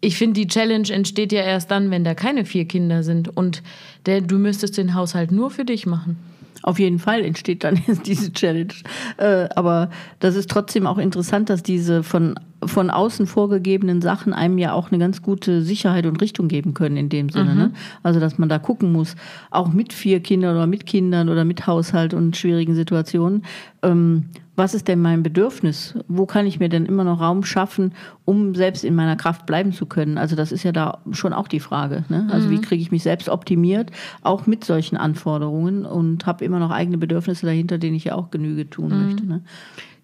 ich 0.00 0.16
finde, 0.16 0.40
die 0.40 0.46
Challenge 0.46 0.88
entsteht 0.90 1.32
ja 1.32 1.42
erst 1.42 1.70
dann, 1.70 1.90
wenn 1.90 2.04
da 2.04 2.14
keine 2.14 2.44
vier 2.44 2.66
Kinder 2.66 3.02
sind 3.02 3.36
und 3.36 3.62
der, 4.06 4.20
du 4.20 4.38
müsstest 4.38 4.78
den 4.78 4.94
Haushalt 4.94 5.32
nur 5.32 5.50
für 5.50 5.64
dich 5.64 5.86
machen. 5.86 6.16
Auf 6.62 6.78
jeden 6.78 6.98
Fall 6.98 7.24
entsteht 7.24 7.64
dann 7.64 7.82
diese 8.06 8.32
Challenge. 8.32 8.74
Äh, 9.16 9.48
aber 9.54 9.90
das 10.20 10.36
ist 10.36 10.50
trotzdem 10.50 10.86
auch 10.86 10.98
interessant, 10.98 11.50
dass 11.50 11.62
diese 11.62 12.02
von, 12.02 12.38
von 12.64 12.90
außen 12.90 13.26
vorgegebenen 13.26 14.02
Sachen 14.02 14.32
einem 14.32 14.58
ja 14.58 14.72
auch 14.72 14.90
eine 14.90 14.98
ganz 14.98 15.22
gute 15.22 15.62
Sicherheit 15.62 16.06
und 16.06 16.20
Richtung 16.20 16.48
geben 16.48 16.74
können 16.74 16.96
in 16.96 17.08
dem 17.08 17.28
Sinne. 17.28 17.52
Mhm. 17.52 17.58
Ne? 17.58 17.70
Also, 18.02 18.20
dass 18.20 18.38
man 18.38 18.48
da 18.48 18.58
gucken 18.58 18.92
muss, 18.92 19.14
auch 19.50 19.72
mit 19.72 19.92
vier 19.92 20.20
Kindern 20.20 20.56
oder 20.56 20.66
mit 20.66 20.86
Kindern 20.86 21.28
oder 21.28 21.44
mit 21.44 21.66
Haushalt 21.66 22.14
und 22.14 22.36
schwierigen 22.36 22.74
Situationen. 22.74 23.44
Ähm, 23.82 24.24
was 24.58 24.74
ist 24.74 24.88
denn 24.88 25.00
mein 25.00 25.22
Bedürfnis? 25.22 25.94
Wo 26.08 26.26
kann 26.26 26.44
ich 26.44 26.58
mir 26.58 26.68
denn 26.68 26.84
immer 26.84 27.04
noch 27.04 27.20
Raum 27.20 27.44
schaffen, 27.44 27.92
um 28.24 28.56
selbst 28.56 28.82
in 28.82 28.96
meiner 28.96 29.14
Kraft 29.14 29.46
bleiben 29.46 29.72
zu 29.72 29.86
können? 29.86 30.18
Also 30.18 30.34
das 30.34 30.50
ist 30.50 30.64
ja 30.64 30.72
da 30.72 30.98
schon 31.12 31.32
auch 31.32 31.46
die 31.46 31.60
Frage. 31.60 32.04
Ne? 32.08 32.28
Also 32.32 32.48
mhm. 32.48 32.50
wie 32.50 32.60
kriege 32.60 32.82
ich 32.82 32.90
mich 32.90 33.04
selbst 33.04 33.28
optimiert, 33.28 33.92
auch 34.22 34.48
mit 34.48 34.64
solchen 34.64 34.96
Anforderungen 34.96 35.86
und 35.86 36.26
habe 36.26 36.44
immer 36.44 36.58
noch 36.58 36.72
eigene 36.72 36.98
Bedürfnisse 36.98 37.46
dahinter, 37.46 37.78
denen 37.78 37.94
ich 37.94 38.04
ja 38.04 38.16
auch 38.16 38.32
Genüge 38.32 38.68
tun 38.68 38.88
mhm. 38.88 39.06
möchte. 39.06 39.26
Ne? 39.26 39.42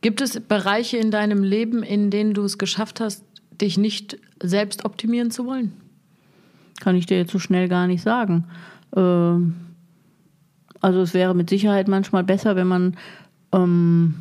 Gibt 0.04 0.20
es 0.20 0.38
Bereiche 0.38 0.98
in 0.98 1.10
deinem 1.10 1.42
Leben, 1.42 1.82
in 1.82 2.10
denen 2.10 2.34
du 2.34 2.42
es 2.42 2.58
geschafft 2.58 3.00
hast, 3.00 3.24
dich 3.58 3.78
nicht 3.78 4.18
selbst 4.38 4.84
optimieren 4.84 5.30
zu 5.30 5.46
wollen? 5.46 5.72
Kann 6.78 6.94
ich 6.94 7.06
dir 7.06 7.16
jetzt 7.16 7.32
so 7.32 7.38
schnell 7.38 7.70
gar 7.70 7.86
nicht 7.86 8.02
sagen. 8.02 8.44
Ähm, 8.94 9.54
also 10.82 11.00
es 11.00 11.14
wäre 11.14 11.34
mit 11.34 11.48
Sicherheit 11.48 11.88
manchmal 11.88 12.22
besser, 12.22 12.54
wenn 12.54 12.66
man 12.66 12.98
ähm, 13.54 14.14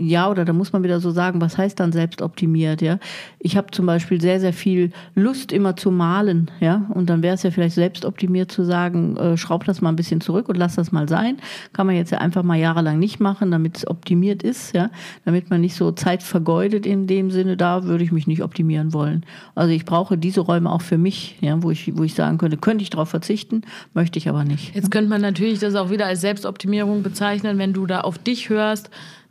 ja, 0.00 0.30
oder 0.30 0.44
da 0.44 0.52
muss 0.52 0.72
man 0.72 0.82
wieder 0.82 1.00
so 1.00 1.10
sagen, 1.10 1.40
was 1.40 1.58
heißt 1.58 1.80
dann 1.80 1.92
selbstoptimiert, 1.92 2.82
ja? 2.82 2.98
Ich 3.38 3.56
habe 3.56 3.70
zum 3.70 3.86
Beispiel 3.86 4.20
sehr, 4.20 4.40
sehr 4.40 4.52
viel 4.52 4.92
Lust 5.14 5.52
immer 5.52 5.76
zu 5.76 5.90
malen, 5.90 6.50
ja? 6.60 6.86
Und 6.94 7.10
dann 7.10 7.22
wäre 7.22 7.34
es 7.34 7.42
ja 7.42 7.50
vielleicht 7.50 7.74
selbstoptimiert 7.74 8.50
zu 8.50 8.64
sagen, 8.64 9.16
äh, 9.16 9.36
schraub 9.36 9.64
das 9.64 9.80
mal 9.80 9.90
ein 9.90 9.96
bisschen 9.96 10.20
zurück 10.20 10.48
und 10.48 10.56
lass 10.56 10.76
das 10.76 10.92
mal 10.92 11.08
sein. 11.08 11.38
Kann 11.72 11.86
man 11.86 11.96
jetzt 11.96 12.12
ja 12.12 12.18
einfach 12.18 12.42
mal 12.42 12.56
jahrelang 12.56 12.98
nicht 12.98 13.20
machen, 13.20 13.50
damit 13.50 13.78
es 13.78 13.86
optimiert 13.86 14.42
ist, 14.42 14.74
ja? 14.74 14.90
Damit 15.24 15.50
man 15.50 15.60
nicht 15.60 15.74
so 15.74 15.92
Zeit 15.92 16.22
vergeudet 16.22 16.86
in 16.86 17.06
dem 17.06 17.30
Sinne, 17.30 17.56
da 17.56 17.84
würde 17.84 18.04
ich 18.04 18.12
mich 18.12 18.26
nicht 18.26 18.42
optimieren 18.42 18.92
wollen. 18.92 19.24
Also 19.54 19.72
ich 19.72 19.84
brauche 19.84 20.16
diese 20.16 20.40
Räume 20.40 20.70
auch 20.70 20.82
für 20.82 20.98
mich, 20.98 21.36
ja? 21.40 21.62
Wo 21.62 21.70
ich, 21.70 21.96
wo 21.96 22.04
ich 22.04 22.14
sagen 22.14 22.38
könnte, 22.38 22.56
könnte 22.56 22.82
ich 22.82 22.90
darauf 22.90 23.08
verzichten, 23.08 23.62
möchte 23.94 24.18
ich 24.18 24.28
aber 24.28 24.44
nicht. 24.44 24.74
Jetzt 24.74 24.90
könnte 24.90 25.10
man 25.10 25.20
natürlich 25.20 25.58
das 25.58 25.74
auch 25.74 25.90
wieder 25.90 26.06
als 26.06 26.20
Selbstoptimierung 26.20 27.02
bezeichnen, 27.02 27.58
wenn 27.58 27.72
du 27.72 27.86
da 27.86 28.02
auf 28.02 28.18
dich 28.18 28.48
hörst, 28.48 28.75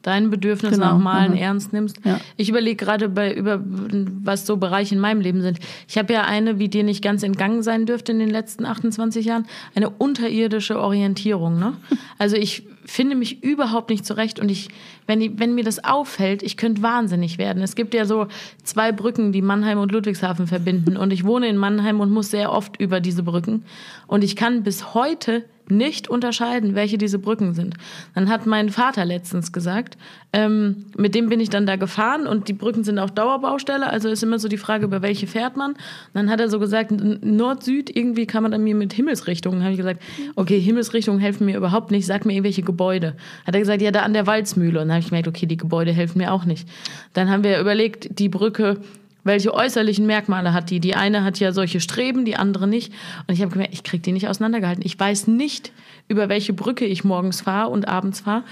dein 0.05 0.29
Bedürfnis 0.29 0.73
genau. 0.73 0.93
nach 0.93 0.97
Malen 0.99 1.31
mhm. 1.31 1.37
ernst 1.37 1.73
nimmst. 1.73 1.99
Ja. 2.05 2.19
Ich 2.37 2.49
überlege 2.49 2.75
gerade 2.75 3.09
bei 3.09 3.33
über 3.33 3.59
was 3.63 4.45
so 4.45 4.57
Bereiche 4.57 4.93
in 4.93 5.01
meinem 5.01 5.19
Leben 5.19 5.41
sind. 5.41 5.59
Ich 5.87 5.97
habe 5.97 6.13
ja 6.13 6.25
eine, 6.25 6.59
wie 6.59 6.69
dir 6.69 6.83
nicht 6.83 7.03
ganz 7.03 7.23
entgangen 7.23 7.63
sein 7.63 7.87
dürfte 7.87 8.11
in 8.11 8.19
den 8.19 8.29
letzten 8.29 8.65
28 8.65 9.25
Jahren, 9.25 9.47
eine 9.73 9.89
unterirdische 9.89 10.79
Orientierung. 10.79 11.59
Ne? 11.59 11.73
Also 12.17 12.37
ich 12.37 12.65
finde 12.85 13.15
mich 13.15 13.43
überhaupt 13.43 13.89
nicht 13.89 14.05
zurecht 14.05 14.39
und 14.39 14.49
ich, 14.49 14.69
wenn, 15.05 15.37
wenn 15.37 15.53
mir 15.53 15.65
das 15.65 15.83
auffällt, 15.83 16.43
ich 16.43 16.55
könnte 16.55 16.81
wahnsinnig 16.81 17.37
werden. 17.37 17.61
Es 17.61 17.75
gibt 17.75 17.93
ja 17.93 18.05
so 18.05 18.27
zwei 18.63 18.93
Brücken, 18.93 19.33
die 19.33 19.41
Mannheim 19.41 19.79
und 19.79 19.91
Ludwigshafen 19.91 20.47
verbinden 20.47 20.95
und 20.95 21.11
ich 21.11 21.25
wohne 21.25 21.47
in 21.47 21.57
Mannheim 21.57 21.99
und 21.99 22.11
muss 22.11 22.31
sehr 22.31 22.53
oft 22.53 22.79
über 22.79 23.01
diese 23.01 23.23
Brücken 23.23 23.65
und 24.07 24.23
ich 24.23 24.37
kann 24.37 24.63
bis 24.63 24.93
heute 24.93 25.43
nicht 25.69 26.07
unterscheiden, 26.07 26.75
welche 26.75 26.97
diese 26.97 27.19
Brücken 27.19 27.53
sind. 27.53 27.75
Dann 28.13 28.29
hat 28.29 28.45
mein 28.45 28.69
Vater 28.69 29.05
letztens 29.05 29.51
gesagt, 29.51 29.97
ähm, 30.33 30.85
mit 30.97 31.15
dem 31.15 31.29
bin 31.29 31.39
ich 31.39 31.49
dann 31.49 31.65
da 31.65 31.75
gefahren 31.75 32.27
und 32.27 32.47
die 32.47 32.53
Brücken 32.53 32.83
sind 32.83 32.99
auch 32.99 33.09
Dauerbaustelle, 33.09 33.89
also 33.89 34.09
ist 34.09 34.23
immer 34.23 34.39
so 34.39 34.47
die 34.47 34.57
Frage, 34.57 34.85
über 34.85 35.01
welche 35.01 35.27
fährt 35.27 35.57
man. 35.57 35.75
Dann 36.13 36.29
hat 36.29 36.39
er 36.39 36.49
so 36.49 36.59
gesagt, 36.59 36.91
Nord-Süd, 36.91 37.95
irgendwie 37.95 38.25
kann 38.25 38.43
man 38.43 38.51
dann 38.51 38.63
mir 38.63 38.75
mit 38.75 38.93
Himmelsrichtungen. 38.93 39.61
habe 39.61 39.71
ich 39.71 39.77
gesagt, 39.77 40.01
okay, 40.35 40.59
Himmelsrichtungen 40.59 41.19
helfen 41.19 41.45
mir 41.45 41.57
überhaupt 41.57 41.91
nicht, 41.91 42.05
sag 42.05 42.25
mir 42.25 42.33
irgendwelche 42.33 42.63
Gebäude. 42.63 43.15
Hat 43.45 43.55
er 43.55 43.59
gesagt, 43.59 43.81
ja, 43.81 43.91
da 43.91 44.01
an 44.01 44.13
der 44.13 44.27
Walzmühle. 44.27 44.81
Und 44.81 44.87
dann 44.87 44.95
habe 44.95 44.99
ich 44.99 45.09
gemerkt, 45.09 45.27
okay, 45.27 45.45
die 45.45 45.57
Gebäude 45.57 45.91
helfen 45.91 46.17
mir 46.17 46.33
auch 46.33 46.45
nicht. 46.45 46.67
Dann 47.13 47.29
haben 47.29 47.43
wir 47.43 47.59
überlegt, 47.59 48.19
die 48.19 48.29
Brücke 48.29 48.77
Welche 49.25 49.55
äußerlichen 49.55 50.05
Merkmale 50.05 50.53
hat 50.53 50.69
die? 50.69 50.79
Die 50.79 50.95
eine 50.95 51.23
hat 51.23 51.39
ja 51.39 51.51
solche 51.51 51.79
Streben, 51.79 52.25
die 52.25 52.37
andere 52.37 52.67
nicht. 52.67 52.93
Und 53.27 53.33
ich 53.33 53.41
habe 53.41 53.51
gemerkt, 53.51 53.73
ich 53.73 53.83
kriege 53.83 54.03
die 54.03 54.11
nicht 54.11 54.29
auseinandergehalten. 54.29 54.85
Ich 54.85 54.99
weiß 54.99 55.25
nicht, 55.27 55.71
über 56.07 56.29
welche 56.29 56.53
Brücke 56.53 56.85
ich 56.85 57.03
morgens 57.03 57.41
fahre 57.41 57.71
und 57.71 57.87
abends 57.87 58.19
fahre. 58.21 58.43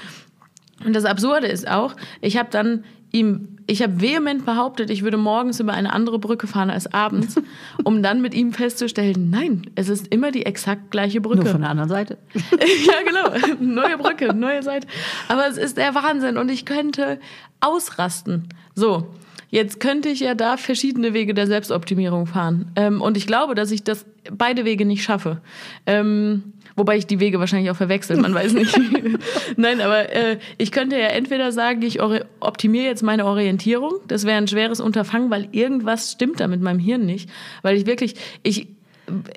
Und 0.83 0.95
das 0.95 1.05
Absurde 1.05 1.45
ist 1.45 1.67
auch, 1.67 1.95
ich 2.21 2.37
habe 2.37 2.49
dann 2.51 2.83
ihm, 3.13 3.59
ich 3.67 3.81
habe 3.81 4.01
vehement 4.01 4.45
behauptet, 4.45 4.89
ich 4.89 5.03
würde 5.03 5.17
morgens 5.17 5.59
über 5.61 5.73
eine 5.73 5.93
andere 5.93 6.19
Brücke 6.19 6.47
fahren 6.47 6.69
als 6.69 6.93
abends, 6.93 7.39
um 7.85 8.03
dann 8.03 8.21
mit 8.21 8.33
ihm 8.33 8.51
festzustellen, 8.51 9.29
nein, 9.29 9.67
es 9.75 9.87
ist 9.87 10.07
immer 10.07 10.31
die 10.31 10.45
exakt 10.45 10.91
gleiche 10.91 11.21
Brücke. 11.21 11.43
Nur 11.43 11.51
von 11.51 11.61
der 11.61 11.69
anderen 11.69 11.89
Seite. 11.89 12.17
ja, 12.33 12.93
genau. 13.05 13.55
Neue 13.61 13.97
Brücke, 13.97 14.33
neue 14.33 14.63
Seite. 14.63 14.87
Aber 15.29 15.47
es 15.47 15.57
ist 15.57 15.77
der 15.77 15.95
Wahnsinn 15.95 16.37
und 16.37 16.49
ich 16.49 16.65
könnte 16.65 17.19
ausrasten. 17.61 18.49
So. 18.75 19.07
Jetzt 19.49 19.79
könnte 19.79 20.09
ich 20.09 20.19
ja 20.19 20.33
da 20.33 20.57
verschiedene 20.57 21.13
Wege 21.13 21.35
der 21.35 21.45
Selbstoptimierung 21.45 22.25
fahren. 22.25 22.71
Ähm, 22.75 23.01
und 23.01 23.17
ich 23.17 23.27
glaube, 23.27 23.53
dass 23.53 23.69
ich 23.69 23.83
das 23.83 24.03
beide 24.31 24.65
Wege 24.65 24.83
nicht 24.83 25.03
schaffe. 25.03 25.41
Ähm, 25.85 26.53
Wobei 26.75 26.97
ich 26.97 27.05
die 27.05 27.19
Wege 27.19 27.39
wahrscheinlich 27.39 27.69
auch 27.69 27.75
verwechsel, 27.75 28.17
man 28.17 28.33
weiß 28.33 28.53
nicht. 28.53 28.75
Nein, 29.57 29.79
aber 29.79 30.09
äh, 30.11 30.39
ich 30.57 30.71
könnte 30.71 30.97
ja 30.97 31.07
entweder 31.07 31.51
sagen, 31.51 31.81
ich 31.83 32.01
optimiere 32.01 32.85
jetzt 32.85 33.03
meine 33.03 33.25
Orientierung. 33.25 33.93
Das 34.07 34.25
wäre 34.25 34.37
ein 34.37 34.47
schweres 34.47 34.79
Unterfangen, 34.79 35.29
weil 35.29 35.49
irgendwas 35.51 36.11
stimmt 36.11 36.39
da 36.39 36.47
mit 36.47 36.61
meinem 36.61 36.79
Hirn 36.79 37.05
nicht. 37.05 37.29
Weil 37.61 37.77
ich 37.77 37.85
wirklich, 37.85 38.15
ich 38.41 38.67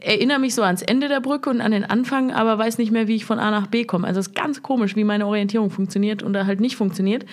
erinnere 0.02 0.38
mich 0.38 0.54
so 0.54 0.62
ans 0.62 0.82
Ende 0.82 1.08
der 1.08 1.20
Brücke 1.20 1.50
und 1.50 1.60
an 1.60 1.72
den 1.72 1.84
Anfang, 1.84 2.32
aber 2.32 2.58
weiß 2.58 2.78
nicht 2.78 2.92
mehr, 2.92 3.08
wie 3.08 3.16
ich 3.16 3.24
von 3.24 3.38
A 3.38 3.50
nach 3.50 3.66
B 3.66 3.84
komme. 3.84 4.06
Also 4.06 4.20
es 4.20 4.28
ist 4.28 4.34
ganz 4.34 4.62
komisch, 4.62 4.96
wie 4.96 5.04
meine 5.04 5.26
Orientierung 5.26 5.70
funktioniert 5.70 6.22
oder 6.22 6.46
halt 6.46 6.60
nicht 6.60 6.76
funktioniert. 6.76 7.26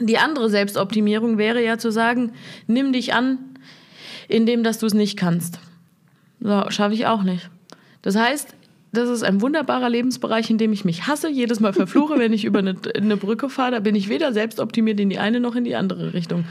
Die 0.00 0.18
andere 0.18 0.50
Selbstoptimierung 0.50 1.38
wäre 1.38 1.62
ja 1.62 1.78
zu 1.78 1.92
sagen, 1.92 2.32
nimm 2.66 2.92
dich 2.92 3.14
an, 3.14 3.38
indem 4.26 4.64
dass 4.64 4.78
du 4.78 4.86
es 4.86 4.94
nicht 4.94 5.16
kannst. 5.16 5.60
So, 6.40 6.64
schaffe 6.70 6.94
ich 6.94 7.06
auch 7.06 7.22
nicht. 7.22 7.48
Das 8.02 8.16
heißt, 8.16 8.54
das 8.96 9.08
ist 9.08 9.22
ein 9.22 9.40
wunderbarer 9.40 9.88
Lebensbereich, 9.88 10.50
in 10.50 10.58
dem 10.58 10.72
ich 10.72 10.84
mich 10.84 11.06
hasse, 11.06 11.28
jedes 11.28 11.60
Mal 11.60 11.72
verfluche, 11.72 12.18
wenn 12.18 12.32
ich 12.32 12.44
über 12.44 12.60
eine, 12.60 12.76
eine 12.96 13.16
Brücke 13.16 13.48
fahre. 13.48 13.72
Da 13.72 13.80
bin 13.80 13.94
ich 13.94 14.08
weder 14.08 14.32
selbst 14.32 14.60
optimiert 14.60 15.00
in 15.00 15.10
die 15.10 15.18
eine 15.18 15.40
noch 15.40 15.54
in 15.56 15.64
die 15.64 15.76
andere 15.76 16.14
Richtung. 16.14 16.44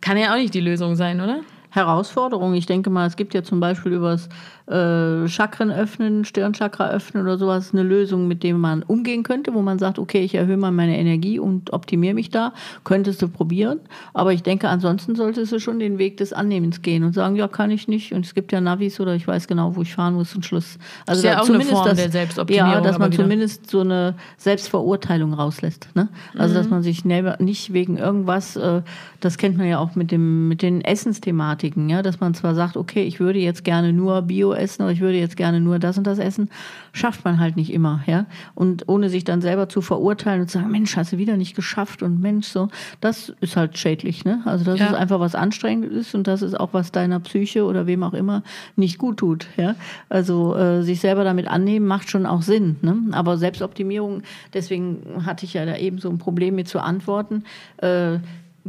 Kann 0.00 0.16
ja 0.16 0.32
auch 0.32 0.38
nicht 0.38 0.54
die 0.54 0.60
Lösung 0.60 0.96
sein, 0.96 1.20
oder? 1.20 1.40
Herausforderung. 1.70 2.54
Ich 2.54 2.66
denke 2.66 2.90
mal, 2.90 3.06
es 3.06 3.16
gibt 3.16 3.34
ja 3.34 3.42
zum 3.42 3.60
Beispiel 3.60 3.92
übers 3.92 4.28
äh, 4.66 5.28
Chakren 5.28 5.70
öffnen, 5.70 6.24
Stirnchakra 6.24 6.90
öffnen 6.90 7.22
oder 7.22 7.38
sowas 7.38 7.72
eine 7.72 7.82
Lösung, 7.82 8.26
mit 8.26 8.42
dem 8.42 8.58
man 8.58 8.82
umgehen 8.82 9.22
könnte, 9.22 9.54
wo 9.54 9.62
man 9.62 9.78
sagt, 9.78 9.98
okay, 9.98 10.22
ich 10.22 10.34
erhöhe 10.34 10.56
mal 10.56 10.72
meine 10.72 10.98
Energie 10.98 11.38
und 11.38 11.72
optimiere 11.72 12.14
mich 12.14 12.30
da. 12.30 12.52
Könntest 12.84 13.22
du 13.22 13.28
probieren. 13.28 13.80
Aber 14.12 14.32
ich 14.32 14.42
denke, 14.42 14.68
ansonsten 14.68 15.14
solltest 15.14 15.52
du 15.52 15.60
schon 15.60 15.78
den 15.78 15.98
Weg 15.98 16.16
des 16.16 16.32
Annehmens 16.32 16.82
gehen 16.82 17.04
und 17.04 17.12
sagen, 17.12 17.36
ja, 17.36 17.48
kann 17.48 17.70
ich 17.70 17.86
nicht. 17.86 18.12
Und 18.12 18.26
es 18.26 18.34
gibt 18.34 18.52
ja 18.52 18.60
Navis 18.60 18.98
oder 18.98 19.14
ich 19.14 19.26
weiß 19.26 19.46
genau, 19.46 19.76
wo 19.76 19.82
ich 19.82 19.94
fahren 19.94 20.14
muss 20.14 20.30
zum 20.30 20.42
Schluss. 20.42 20.78
Also 21.06 21.20
ist 21.20 21.24
ja 21.24 21.40
auch 21.40 21.44
zumindest 21.44 21.70
eine 21.70 21.78
Form 21.78 21.88
das, 21.88 21.98
der 21.98 22.10
Selbstoptimierung. 22.10 22.72
Ja, 22.72 22.80
dass 22.80 22.98
man 22.98 23.12
zumindest 23.12 23.70
so 23.70 23.80
eine 23.80 24.14
Selbstverurteilung 24.36 25.32
rauslässt. 25.32 25.88
Ne? 25.94 26.08
Also 26.36 26.54
mhm. 26.54 26.58
dass 26.58 26.68
man 26.68 26.82
sich 26.82 27.04
nicht 27.04 27.72
wegen 27.72 27.98
irgendwas, 27.98 28.56
äh, 28.56 28.82
das 29.20 29.38
kennt 29.38 29.56
man 29.56 29.68
ja 29.68 29.78
auch 29.78 29.94
mit 29.94 30.10
dem 30.10 30.48
mit 30.48 30.62
den 30.62 30.80
Essensthematiken, 30.80 31.88
ja, 31.88 32.02
dass 32.02 32.20
man 32.20 32.34
zwar 32.34 32.54
sagt, 32.54 32.76
okay, 32.76 33.04
ich 33.04 33.20
würde 33.20 33.38
jetzt 33.38 33.64
gerne 33.64 33.92
nur 33.92 34.22
Bio 34.22 34.55
essen 34.56 34.82
oder 34.82 34.92
ich 34.92 35.00
würde 35.00 35.18
jetzt 35.18 35.36
gerne 35.36 35.60
nur 35.60 35.78
das 35.78 35.98
und 35.98 36.06
das 36.06 36.18
essen, 36.18 36.50
schafft 36.92 37.24
man 37.24 37.38
halt 37.40 37.56
nicht 37.56 37.72
immer, 37.72 38.02
ja. 38.06 38.26
Und 38.54 38.88
ohne 38.88 39.08
sich 39.08 39.24
dann 39.24 39.40
selber 39.40 39.68
zu 39.68 39.80
verurteilen 39.80 40.42
und 40.42 40.48
zu 40.48 40.58
sagen, 40.58 40.70
Mensch, 40.70 40.96
hast 40.96 41.12
du 41.12 41.18
wieder 41.18 41.36
nicht 41.36 41.54
geschafft 41.54 42.02
und 42.02 42.20
Mensch, 42.20 42.46
so, 42.46 42.68
das 43.00 43.32
ist 43.40 43.56
halt 43.56 43.78
schädlich, 43.78 44.24
ne? 44.24 44.42
Also 44.44 44.64
das 44.64 44.80
ja. 44.80 44.86
ist 44.86 44.94
einfach 44.94 45.20
was 45.20 45.34
anstrengend 45.34 45.92
ist 45.92 46.14
und 46.14 46.26
das 46.26 46.42
ist 46.42 46.58
auch 46.58 46.72
was 46.72 46.92
deiner 46.92 47.20
Psyche 47.20 47.64
oder 47.64 47.86
wem 47.86 48.02
auch 48.02 48.14
immer 48.14 48.42
nicht 48.76 48.98
gut 48.98 49.18
tut, 49.18 49.46
ja. 49.56 49.74
Also 50.08 50.54
äh, 50.56 50.82
sich 50.82 51.00
selber 51.00 51.24
damit 51.24 51.48
annehmen 51.48 51.86
macht 51.86 52.10
schon 52.10 52.26
auch 52.26 52.42
Sinn, 52.42 52.76
ne? 52.82 52.96
Aber 53.12 53.36
Selbstoptimierung, 53.36 54.22
deswegen 54.54 55.24
hatte 55.24 55.44
ich 55.44 55.54
ja 55.54 55.66
da 55.66 55.76
eben 55.76 55.98
so 55.98 56.10
ein 56.10 56.18
Problem 56.18 56.56
mir 56.56 56.64
zu 56.64 56.80
antworten. 56.80 57.44
Äh, 57.78 58.18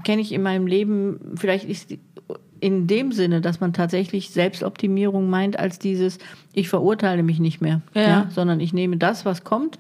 kenne 0.04 0.22
ich 0.22 0.32
in 0.32 0.44
meinem 0.44 0.68
Leben, 0.68 1.20
vielleicht 1.36 1.66
ist 1.66 1.98
in 2.60 2.88
dem 2.88 3.12
Sinne, 3.12 3.42
dass 3.42 3.60
man 3.60 3.74
tatsächlich 3.74 4.30
Selbstoptimierung 4.30 5.30
meint 5.30 5.60
als 5.60 5.80
dieses, 5.80 6.18
ich 6.54 6.70
verurteile 6.70 7.24
mich 7.24 7.40
nicht 7.40 7.62
mehr, 7.62 7.82
ja. 7.94 8.02
ja 8.02 8.30
sondern 8.30 8.60
ich 8.60 8.74
nehme 8.74 8.98
das, 8.98 9.26
was 9.26 9.44
kommt 9.44 9.78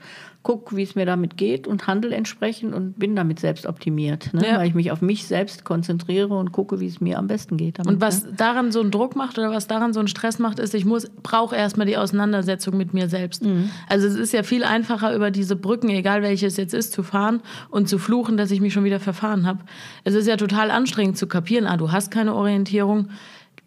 gucke, 0.48 0.78
wie 0.78 0.84
es 0.84 0.96
mir 0.96 1.06
damit 1.06 1.36
geht 1.36 1.68
und 1.68 1.88
handle 1.88 2.16
entsprechend 2.16 2.74
und 2.74 2.98
bin 2.98 3.18
damit 3.18 3.38
selbst 3.38 3.66
optimiert, 3.66 4.34
ne? 4.34 4.48
ja. 4.48 4.58
weil 4.58 4.70
ich 4.70 4.76
mich 4.76 4.92
auf 4.92 5.02
mich 5.02 5.28
selbst 5.28 5.66
konzentriere 5.66 6.38
und 6.38 6.54
gucke, 6.54 6.80
wie 6.80 6.88
es 6.88 7.02
mir 7.02 7.20
am 7.20 7.28
besten 7.28 7.58
geht. 7.58 7.80
Damit, 7.80 7.96
und 7.96 8.00
was 8.00 8.24
ne? 8.24 8.32
daran 8.38 8.72
so 8.72 8.80
einen 8.80 8.90
Druck 8.90 9.18
macht 9.18 9.38
oder 9.38 9.52
was 9.52 9.68
daran 9.68 9.92
so 9.92 10.00
einen 10.00 10.08
Stress 10.08 10.40
macht, 10.40 10.60
ist, 10.60 10.74
ich 10.74 10.86
muss 10.86 11.10
brauche 11.22 11.54
erstmal 11.54 11.86
die 11.86 11.98
Auseinandersetzung 11.98 12.78
mit 12.78 12.94
mir 12.94 13.10
selbst. 13.10 13.44
Mhm. 13.44 13.72
Also 13.90 14.08
es 14.08 14.16
ist 14.16 14.32
ja 14.32 14.42
viel 14.44 14.64
einfacher 14.64 15.14
über 15.14 15.32
diese 15.32 15.58
Brücken, 15.58 15.90
egal 15.90 16.22
welches 16.22 16.56
jetzt 16.56 16.74
ist, 16.74 16.94
zu 16.94 17.04
fahren 17.04 17.42
und 17.70 17.90
zu 17.90 17.98
fluchen, 17.98 18.38
dass 18.38 18.50
ich 18.50 18.62
mich 18.62 18.72
schon 18.72 18.86
wieder 18.86 19.02
verfahren 19.02 19.46
habe. 19.46 19.60
Es 20.06 20.14
ist 20.14 20.28
ja 20.28 20.38
total 20.38 20.72
anstrengend 20.72 21.18
zu 21.18 21.28
kapieren, 21.28 21.68
ah, 21.68 21.76
du 21.76 21.92
hast 21.92 22.10
keine 22.10 22.34
Orientierung 22.34 23.10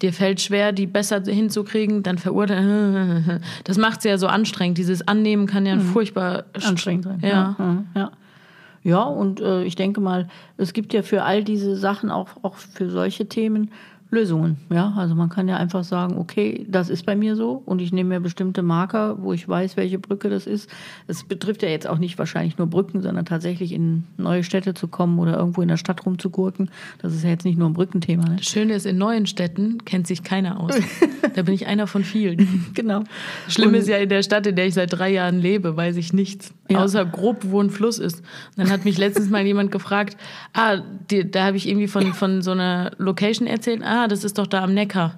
dir 0.01 0.13
fällt 0.13 0.41
schwer, 0.41 0.71
die 0.71 0.87
besser 0.87 1.21
hinzukriegen, 1.23 2.03
dann 2.03 2.17
verurteilen. 2.17 3.41
Das 3.63 3.77
macht 3.77 3.99
es 3.99 4.03
ja 4.05 4.17
so 4.17 4.27
anstrengend. 4.27 4.77
Dieses 4.77 5.07
Annehmen 5.07 5.47
kann 5.47 5.65
ja 5.65 5.75
mhm. 5.75 5.81
furchtbar 5.81 6.45
anstrengend 6.53 7.05
sein. 7.05 7.19
Ja. 7.21 7.55
ja, 7.57 7.83
ja. 7.95 8.11
ja 8.83 9.03
und 9.03 9.39
äh, 9.39 9.63
ich 9.63 9.75
denke 9.75 10.01
mal, 10.01 10.27
es 10.57 10.73
gibt 10.73 10.93
ja 10.93 11.01
für 11.03 11.23
all 11.23 11.43
diese 11.43 11.75
Sachen, 11.75 12.11
auch, 12.11 12.29
auch 12.41 12.55
für 12.55 12.89
solche 12.89 13.27
Themen, 13.27 13.71
Lösungen. 14.11 14.57
Ja, 14.69 14.93
also 14.97 15.15
man 15.15 15.29
kann 15.29 15.47
ja 15.47 15.55
einfach 15.55 15.85
sagen, 15.85 16.17
okay, 16.17 16.65
das 16.69 16.89
ist 16.89 17.05
bei 17.05 17.15
mir 17.15 17.37
so 17.37 17.63
und 17.65 17.81
ich 17.81 17.93
nehme 17.93 18.09
mir 18.09 18.19
bestimmte 18.19 18.61
Marker, 18.61 19.17
wo 19.21 19.31
ich 19.31 19.47
weiß, 19.47 19.77
welche 19.77 19.99
Brücke 19.99 20.29
das 20.29 20.47
ist. 20.47 20.69
Es 21.07 21.23
betrifft 21.23 21.63
ja 21.63 21.69
jetzt 21.69 21.87
auch 21.87 21.97
nicht 21.97 22.19
wahrscheinlich 22.19 22.57
nur 22.57 22.67
Brücken, 22.67 23.01
sondern 23.01 23.25
tatsächlich 23.25 23.71
in 23.71 24.03
neue 24.17 24.43
Städte 24.43 24.73
zu 24.73 24.89
kommen 24.89 25.17
oder 25.17 25.37
irgendwo 25.37 25.61
in 25.61 25.69
der 25.69 25.77
Stadt 25.77 26.05
rumzugurken. 26.05 26.69
Das 27.01 27.13
ist 27.13 27.23
ja 27.23 27.29
jetzt 27.29 27.45
nicht 27.45 27.57
nur 27.57 27.69
ein 27.69 27.73
Brückenthema. 27.73 28.25
Ne? 28.25 28.35
Das 28.35 28.47
Schöne 28.47 28.73
ist, 28.73 28.85
in 28.85 28.97
neuen 28.97 29.27
Städten 29.27 29.85
kennt 29.85 30.07
sich 30.07 30.23
keiner 30.23 30.59
aus. 30.59 30.73
da 31.35 31.43
bin 31.43 31.53
ich 31.53 31.67
einer 31.67 31.87
von 31.87 32.03
vielen. 32.03 32.65
genau. 32.73 33.05
Schlimm 33.47 33.69
und 33.69 33.75
ist 33.75 33.87
ja 33.87 33.97
in 33.97 34.09
der 34.09 34.23
Stadt, 34.23 34.45
in 34.45 34.57
der 34.57 34.67
ich 34.67 34.73
seit 34.73 34.91
drei 34.91 35.11
Jahren 35.11 35.39
lebe, 35.39 35.77
weiß 35.77 35.95
ich 35.95 36.11
nichts. 36.11 36.53
Ja. 36.73 36.83
Außer 36.83 37.05
grob, 37.05 37.39
wo 37.41 37.61
ein 37.61 37.69
Fluss 37.69 37.99
ist. 37.99 38.19
Und 38.19 38.57
dann 38.57 38.71
hat 38.71 38.85
mich 38.85 38.97
letztens 38.97 39.29
mal 39.29 39.45
jemand 39.45 39.71
gefragt, 39.71 40.17
ah, 40.53 40.77
die, 41.09 41.29
da 41.29 41.45
habe 41.45 41.57
ich 41.57 41.67
irgendwie 41.67 41.87
von, 41.87 42.13
von 42.13 42.41
so 42.41 42.51
einer 42.51 42.91
Location 42.97 43.47
erzählt, 43.47 43.81
ah, 43.83 44.07
das 44.07 44.23
ist 44.23 44.37
doch 44.37 44.47
da 44.47 44.63
am 44.63 44.73
Neckar. 44.73 45.15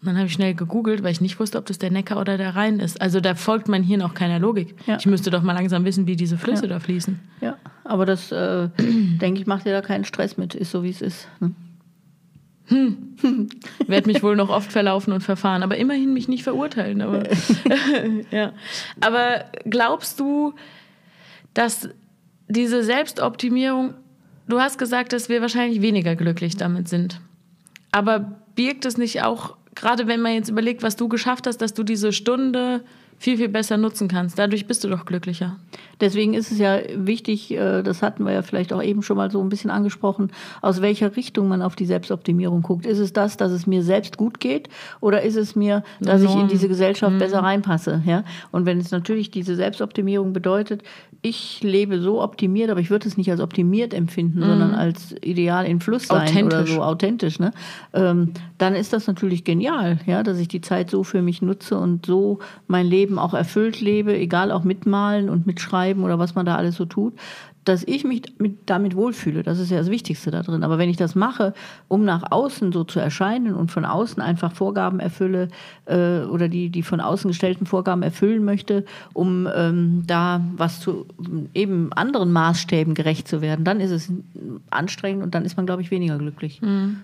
Und 0.00 0.06
dann 0.06 0.16
habe 0.16 0.26
ich 0.26 0.32
schnell 0.32 0.54
gegoogelt, 0.54 1.02
weil 1.02 1.10
ich 1.10 1.20
nicht 1.20 1.40
wusste, 1.40 1.58
ob 1.58 1.66
das 1.66 1.78
der 1.78 1.90
Neckar 1.90 2.20
oder 2.20 2.38
der 2.38 2.54
Rhein 2.54 2.78
ist. 2.78 3.00
Also 3.00 3.20
da 3.20 3.34
folgt 3.34 3.68
mein 3.68 3.82
Hirn 3.82 4.00
auch 4.02 4.14
keiner 4.14 4.38
Logik. 4.38 4.76
Ja. 4.86 4.96
Ich 4.96 5.06
müsste 5.06 5.30
doch 5.30 5.42
mal 5.42 5.54
langsam 5.54 5.84
wissen, 5.84 6.06
wie 6.06 6.14
diese 6.14 6.38
Flüsse 6.38 6.62
ja. 6.62 6.68
da 6.68 6.80
fließen. 6.80 7.18
Ja, 7.40 7.56
aber 7.82 8.06
das, 8.06 8.30
äh, 8.30 8.68
denke 8.78 9.40
ich, 9.40 9.46
macht 9.46 9.66
dir 9.66 9.72
da 9.72 9.80
keinen 9.80 10.04
Stress 10.04 10.36
mit. 10.36 10.54
Ist 10.54 10.70
so, 10.70 10.84
wie 10.84 10.90
es 10.90 11.02
ist. 11.02 11.26
Ne? 11.40 11.52
Hm. 12.68 13.14
Werde 13.86 14.06
mich 14.06 14.22
wohl 14.22 14.36
noch 14.36 14.50
oft 14.50 14.70
verlaufen 14.70 15.12
und 15.12 15.22
verfahren, 15.22 15.62
aber 15.62 15.76
immerhin 15.76 16.12
mich 16.12 16.28
nicht 16.28 16.44
verurteilen. 16.44 17.00
Aber, 17.00 17.24
ja. 18.30 18.52
aber 19.00 19.46
glaubst 19.64 20.20
du, 20.20 20.54
dass 21.54 21.88
diese 22.48 22.82
Selbstoptimierung, 22.82 23.94
du 24.48 24.60
hast 24.60 24.78
gesagt, 24.78 25.12
dass 25.12 25.28
wir 25.28 25.40
wahrscheinlich 25.40 25.80
weniger 25.82 26.16
glücklich 26.16 26.56
damit 26.56 26.88
sind. 26.88 27.20
Aber 27.90 28.38
birgt 28.54 28.84
es 28.84 28.98
nicht 28.98 29.22
auch, 29.22 29.56
gerade 29.74 30.06
wenn 30.06 30.20
man 30.20 30.34
jetzt 30.34 30.48
überlegt, 30.48 30.82
was 30.82 30.96
du 30.96 31.08
geschafft 31.08 31.46
hast, 31.46 31.58
dass 31.58 31.74
du 31.74 31.82
diese 31.82 32.12
Stunde 32.12 32.84
viel, 33.18 33.36
viel 33.36 33.48
besser 33.48 33.76
nutzen 33.76 34.08
kannst. 34.08 34.38
Dadurch 34.38 34.66
bist 34.66 34.84
du 34.84 34.88
doch 34.88 35.04
glücklicher. 35.04 35.56
Deswegen 36.00 36.34
ist 36.34 36.52
es 36.52 36.58
ja 36.58 36.78
wichtig, 36.94 37.50
äh, 37.50 37.82
das 37.82 38.02
hatten 38.02 38.24
wir 38.24 38.32
ja 38.32 38.42
vielleicht 38.42 38.72
auch 38.72 38.82
eben 38.82 39.02
schon 39.02 39.16
mal 39.16 39.30
so 39.30 39.40
ein 39.40 39.48
bisschen 39.48 39.70
angesprochen, 39.70 40.30
aus 40.62 40.80
welcher 40.80 41.16
Richtung 41.16 41.48
man 41.48 41.60
auf 41.60 41.74
die 41.74 41.86
Selbstoptimierung 41.86 42.62
guckt. 42.62 42.86
Ist 42.86 42.98
es 42.98 43.12
das, 43.12 43.36
dass 43.36 43.50
es 43.50 43.66
mir 43.66 43.82
selbst 43.82 44.16
gut 44.16 44.38
geht 44.38 44.68
oder 45.00 45.22
ist 45.22 45.36
es 45.36 45.56
mir, 45.56 45.82
dass 46.00 46.22
ich 46.22 46.34
in 46.34 46.48
diese 46.48 46.68
Gesellschaft 46.68 47.14
mhm. 47.14 47.18
besser 47.18 47.40
reinpasse? 47.40 48.02
Ja? 48.06 48.24
Und 48.52 48.66
wenn 48.66 48.78
es 48.78 48.90
natürlich 48.92 49.30
diese 49.30 49.56
Selbstoptimierung 49.56 50.32
bedeutet, 50.32 50.82
ich 51.20 51.60
lebe 51.62 52.00
so 52.00 52.22
optimiert, 52.22 52.70
aber 52.70 52.78
ich 52.78 52.90
würde 52.90 53.08
es 53.08 53.16
nicht 53.16 53.30
als 53.30 53.40
optimiert 53.40 53.92
empfinden, 53.92 54.38
mhm. 54.38 54.44
sondern 54.44 54.74
als 54.74 55.16
ideal 55.22 55.66
in 55.66 55.80
Fluss 55.80 56.06
sein 56.06 56.46
oder 56.46 56.64
so 56.64 56.80
authentisch, 56.82 57.40
ne? 57.40 57.50
Ähm, 57.92 58.32
dann 58.56 58.76
ist 58.76 58.92
das 58.92 59.06
natürlich 59.06 59.42
genial, 59.42 59.98
ja, 60.06 60.22
dass 60.22 60.38
ich 60.38 60.46
die 60.48 60.60
Zeit 60.60 60.90
so 60.90 61.02
für 61.02 61.22
mich 61.22 61.42
nutze 61.42 61.76
und 61.76 62.06
so 62.06 62.38
mein 62.68 62.86
Leben 62.86 63.07
auch 63.16 63.32
erfüllt 63.32 63.80
lebe, 63.80 64.16
egal 64.18 64.50
auch 64.50 64.64
mitmalen 64.64 65.30
und 65.30 65.46
mitschreiben 65.46 66.02
oder 66.02 66.18
was 66.18 66.34
man 66.34 66.44
da 66.44 66.56
alles 66.56 66.74
so 66.74 66.84
tut 66.84 67.14
dass 67.68 67.84
ich 67.86 68.04
mich 68.04 68.22
mit, 68.38 68.58
damit 68.66 68.96
wohlfühle. 68.96 69.42
Das 69.42 69.58
ist 69.58 69.70
ja 69.70 69.78
das 69.78 69.90
Wichtigste 69.90 70.30
da 70.30 70.42
drin. 70.42 70.64
Aber 70.64 70.78
wenn 70.78 70.88
ich 70.88 70.96
das 70.96 71.14
mache, 71.14 71.52
um 71.86 72.04
nach 72.04 72.30
außen 72.30 72.72
so 72.72 72.84
zu 72.84 72.98
erscheinen 72.98 73.54
und 73.54 73.70
von 73.70 73.84
außen 73.84 74.22
einfach 74.22 74.52
Vorgaben 74.52 75.00
erfülle 75.00 75.48
äh, 75.84 76.20
oder 76.20 76.48
die, 76.48 76.70
die 76.70 76.82
von 76.82 77.00
außen 77.00 77.28
gestellten 77.28 77.66
Vorgaben 77.66 78.02
erfüllen 78.02 78.44
möchte, 78.44 78.84
um 79.12 79.46
ähm, 79.54 80.04
da 80.06 80.40
was 80.56 80.80
zu 80.80 81.06
eben 81.52 81.92
anderen 81.92 82.32
Maßstäben 82.32 82.94
gerecht 82.94 83.28
zu 83.28 83.42
werden, 83.42 83.64
dann 83.64 83.80
ist 83.80 83.90
es 83.90 84.10
anstrengend 84.70 85.22
und 85.22 85.34
dann 85.34 85.44
ist 85.44 85.56
man, 85.56 85.66
glaube 85.66 85.82
ich, 85.82 85.90
weniger 85.90 86.16
glücklich. 86.16 86.62
Mhm. 86.62 87.00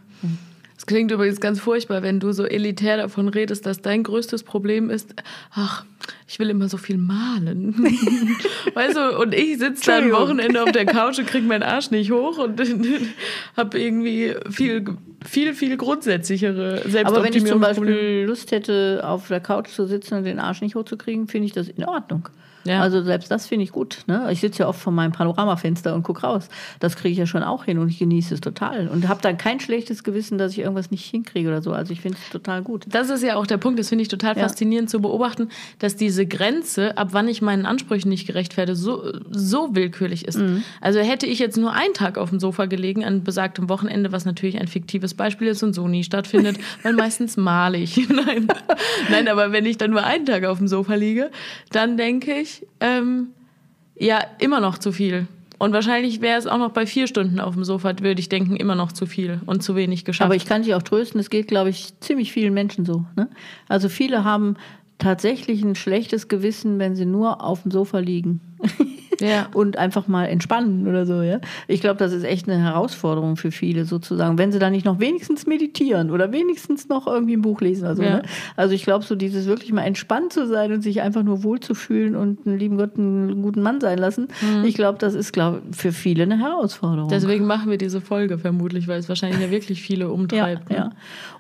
Es 0.77 0.87
klingt 0.87 1.11
übrigens 1.13 1.41
ganz 1.41 1.61
furchtbar, 1.61 2.03
wenn 2.03 2.19
du 2.19 2.33
so 2.33 2.45
elitär 2.45 2.97
davon 2.97 3.29
redest, 3.29 3.65
dass 3.65 3.81
dein 3.81 4.03
größtes 4.03 4.43
Problem 4.43 4.91
ist, 4.91 5.15
ach, 5.53 5.85
ich 6.27 6.39
will 6.41 6.51
immer 6.51 6.69
so 6.69 6.79
viel 6.79 6.99
malen. 6.99 7.75
weißt 8.75 8.97
du, 8.97 9.19
und 9.21 9.35
ich 9.35 9.59
sitze 9.59 9.87
da 9.87 9.99
am 9.99 10.11
Wochenende 10.11 10.63
auf 10.63 10.73
der 10.73 10.85
Couch 10.85 11.19
und 11.19 11.27
kriege 11.27 11.47
meinen 11.47 11.63
Arsch 11.63 11.91
nicht 11.91 12.11
hoch 12.11 12.39
und 12.39 12.61
habe 13.57 13.79
irgendwie 13.79 14.35
viel, 14.51 14.85
viel, 15.25 15.55
viel 15.55 15.77
grundsätzlichere 15.77 16.83
Selbstoptimierung. 16.89 17.07
Aber 17.07 17.25
wenn 17.25 17.35
ich 17.35 17.47
zum 17.47 17.61
Beispiel 17.61 18.25
Lust 18.27 18.51
hätte, 18.51 19.03
auf 19.05 19.29
der 19.29 19.41
Couch 19.41 19.69
zu 19.69 19.87
sitzen 19.87 20.15
und 20.15 20.25
den 20.25 20.41
Arsch 20.41 20.61
nicht 20.61 20.75
hochzukriegen, 20.75 21.29
finde 21.29 21.47
ich 21.47 21.53
das 21.53 21.69
in 21.69 21.85
Ordnung. 21.85 22.29
Ja. 22.65 22.81
Also 22.81 23.03
selbst 23.03 23.31
das 23.31 23.47
finde 23.47 23.65
ich 23.65 23.73
gut. 23.73 23.99
Ne? 24.07 24.29
Ich 24.31 24.41
sitze 24.41 24.63
ja 24.63 24.69
oft 24.69 24.81
vor 24.81 24.93
meinem 24.93 25.13
Panoramafenster 25.13 25.95
und 25.95 26.03
gucke 26.03 26.23
raus. 26.23 26.49
Das 26.81 26.97
kriege 26.97 27.13
ich 27.13 27.19
ja 27.19 27.27
schon 27.27 27.43
auch 27.43 27.65
hin 27.65 27.79
und 27.79 27.89
ich 27.89 27.99
genieße 27.99 28.35
es 28.35 28.41
total. 28.41 28.89
Und 28.89 29.09
habe 29.09 29.21
dann 29.23 29.37
kein 29.37 29.61
schlechtes 29.61 30.05
Gewissen, 30.05 30.39
dass 30.39 30.53
ich 30.53 30.61
irgendwas 30.61 30.91
nicht 30.91 31.05
hinkriege 31.05 31.49
oder 31.49 31.63
so. 31.63 31.73
Also 31.73 31.93
ich 31.93 32.01
finde 32.01 32.19
es 32.23 32.31
total 32.31 32.63
gut. 32.63 32.85
Das 32.89 33.11
ist 33.11 33.23
ja 33.23 33.37
auch 33.37 33.47
der 33.47 33.59
Punkt, 33.59 33.79
das 33.79 33.89
finde 33.89 34.03
ich 34.03 34.09
total 34.09 34.37
ja. 34.37 34.43
faszinierend 34.43 34.91
zu 34.91 35.01
beobachten, 35.01 35.49
dass 35.79 35.97
diese 35.97 36.27
Grenze, 36.27 36.97
ab 36.97 37.09
wann 37.13 37.29
ich 37.29 37.43
meinen 37.43 37.67
Ansprüchen 37.67 38.09
nicht 38.09 38.27
gerecht 38.27 38.57
werde, 38.57 38.75
so, 38.75 39.13
so 39.31 39.75
willkürlich 39.75 40.27
ist. 40.27 40.39
Mhm. 40.39 40.63
Also 40.81 41.01
hätte 41.01 41.27
ich 41.27 41.39
jetzt 41.39 41.57
nur 41.57 41.73
einen 41.73 41.95
Tag 41.95 42.19
auf 42.19 42.31
dem 42.31 42.41
Sofa 42.41 42.67
gelegen, 42.67 43.05
an 43.05 43.25
besagtem 43.25 43.69
Wochenende, 43.69 44.13
was 44.13 44.25
natürlich 44.25 44.59
ein 44.59 44.69
fiktives 44.69 45.15
Beispiel 45.15 45.49
ist 45.49 45.63
und 45.63 45.75
so 45.75 45.89
nie 45.89 46.05
stattfindet, 46.05 46.59
weil 46.83 46.95
meistens 46.95 47.37
male 47.37 47.79
ich. 47.79 48.09
Nein. 48.09 48.49
Nein, 49.11 49.29
aber 49.29 49.53
wenn 49.53 49.67
ich 49.67 49.79
dann 49.79 49.91
nur 49.91 50.05
einen 50.05 50.27
Tag 50.27 50.45
auf 50.45 50.59
dem 50.59 50.69
Sofa 50.69 50.95
liege, 50.95 51.31
dann 51.71 51.97
denke 51.97 52.33
ich, 52.33 52.54
ähm, 52.81 53.29
ja, 53.97 54.21
immer 54.39 54.61
noch 54.61 54.79
zu 54.79 54.93
viel. 54.93 55.27
Und 55.59 55.73
wahrscheinlich 55.73 56.21
wäre 56.21 56.39
es 56.39 56.47
auch 56.47 56.59
noch 56.59 56.73
bei 56.73 56.87
vier 56.87 57.07
Stunden 57.07 57.41
auf 57.41 57.55
dem 57.55 57.65
Sofa, 57.65 57.95
würde 58.01 58.21
ich 58.21 58.29
denken, 58.29 58.57
immer 58.57 58.75
noch 58.75 58.93
zu 58.93 59.07
viel 59.07 59.41
und 59.47 59.63
zu 59.63 59.77
wenig 59.77 60.05
geschafft. 60.05 60.27
Aber 60.27 60.37
ich 60.37 60.47
kann 60.47 60.63
dich 60.63 60.75
auch 60.75 60.83
trösten, 60.83 61.21
es 61.21 61.31
geht, 61.31 61.49
glaube 61.49 61.71
ich, 61.71 61.99
ziemlich 62.01 62.33
vielen 62.33 62.53
Menschen 62.53 62.85
so. 62.85 63.05
Ne? 63.17 63.29
Also 63.69 63.89
viele 63.89 64.25
haben 64.25 64.57
tatsächlich 64.99 65.63
ein 65.63 65.75
schlechtes 65.75 66.29
Gewissen, 66.29 66.79
wenn 66.79 66.97
sie 66.97 67.07
nur 67.07 67.43
auf 67.43 67.63
dem 67.63 67.71
Sofa 67.71 67.99
liegen. 67.99 68.41
ja. 69.21 69.49
und 69.55 69.77
einfach 69.77 70.09
mal 70.09 70.27
entspannen 70.27 70.87
oder 70.87 71.07
so. 71.07 71.23
Ja? 71.23 71.41
Ich 71.69 71.81
glaube, 71.81 71.99
das 71.99 72.13
ist 72.13 72.25
echt 72.25 72.49
eine 72.49 72.63
Herausforderung 72.63 73.37
für 73.37 73.51
viele 73.51 73.85
sozusagen, 73.85 74.39
wenn 74.39 74.53
sie 74.53 74.59
da 74.59 74.71
nicht 74.71 74.85
noch 74.85 75.01
wenigstens 75.01 75.47
meditieren 75.47 76.11
oder 76.11 76.33
wenigstens 76.33 76.89
noch 76.89 77.07
irgendwie 77.07 77.37
ein 77.37 77.43
Buch 77.43 77.61
lesen. 77.61 77.87
Also, 77.87 78.03
ja. 78.03 78.17
ne? 78.17 78.23
also 78.57 78.75
ich 78.75 78.85
glaube, 78.85 79.05
so 79.05 79.15
dieses 79.15 79.47
wirklich 79.47 79.73
mal 79.73 79.83
entspannt 79.83 80.33
zu 80.33 80.47
sein 80.47 80.73
und 80.73 80.83
sich 80.83 81.03
einfach 81.03 81.23
nur 81.23 81.43
wohlzufühlen 81.43 82.17
und 82.17 82.47
einen 82.47 82.59
lieben 82.59 82.77
Gott 82.77 82.97
einen 82.97 83.43
guten 83.43 83.63
Mann 83.63 83.81
sein 83.81 83.99
lassen, 83.99 84.29
mhm. 84.41 84.65
ich 84.65 84.75
glaube, 84.75 84.99
das 84.99 85.15
ist 85.15 85.33
glaub, 85.33 85.61
für 85.73 85.93
viele 85.93 86.25
eine 86.25 86.39
Herausforderung. 86.39 87.09
Deswegen 87.09 87.47
machen 87.47 87.71
wir 87.71 87.79
diese 87.79 88.01
Folge 88.01 88.39
vermutlich, 88.39 88.89
weil 88.89 88.99
es 88.99 89.09
wahrscheinlich 89.09 89.41
ja 89.41 89.51
wirklich 89.51 89.83
viele 89.83 90.11
umtreibt. 90.11 90.71
Ja, 90.71 90.77
ne? 90.77 90.85
ja. 90.85 90.91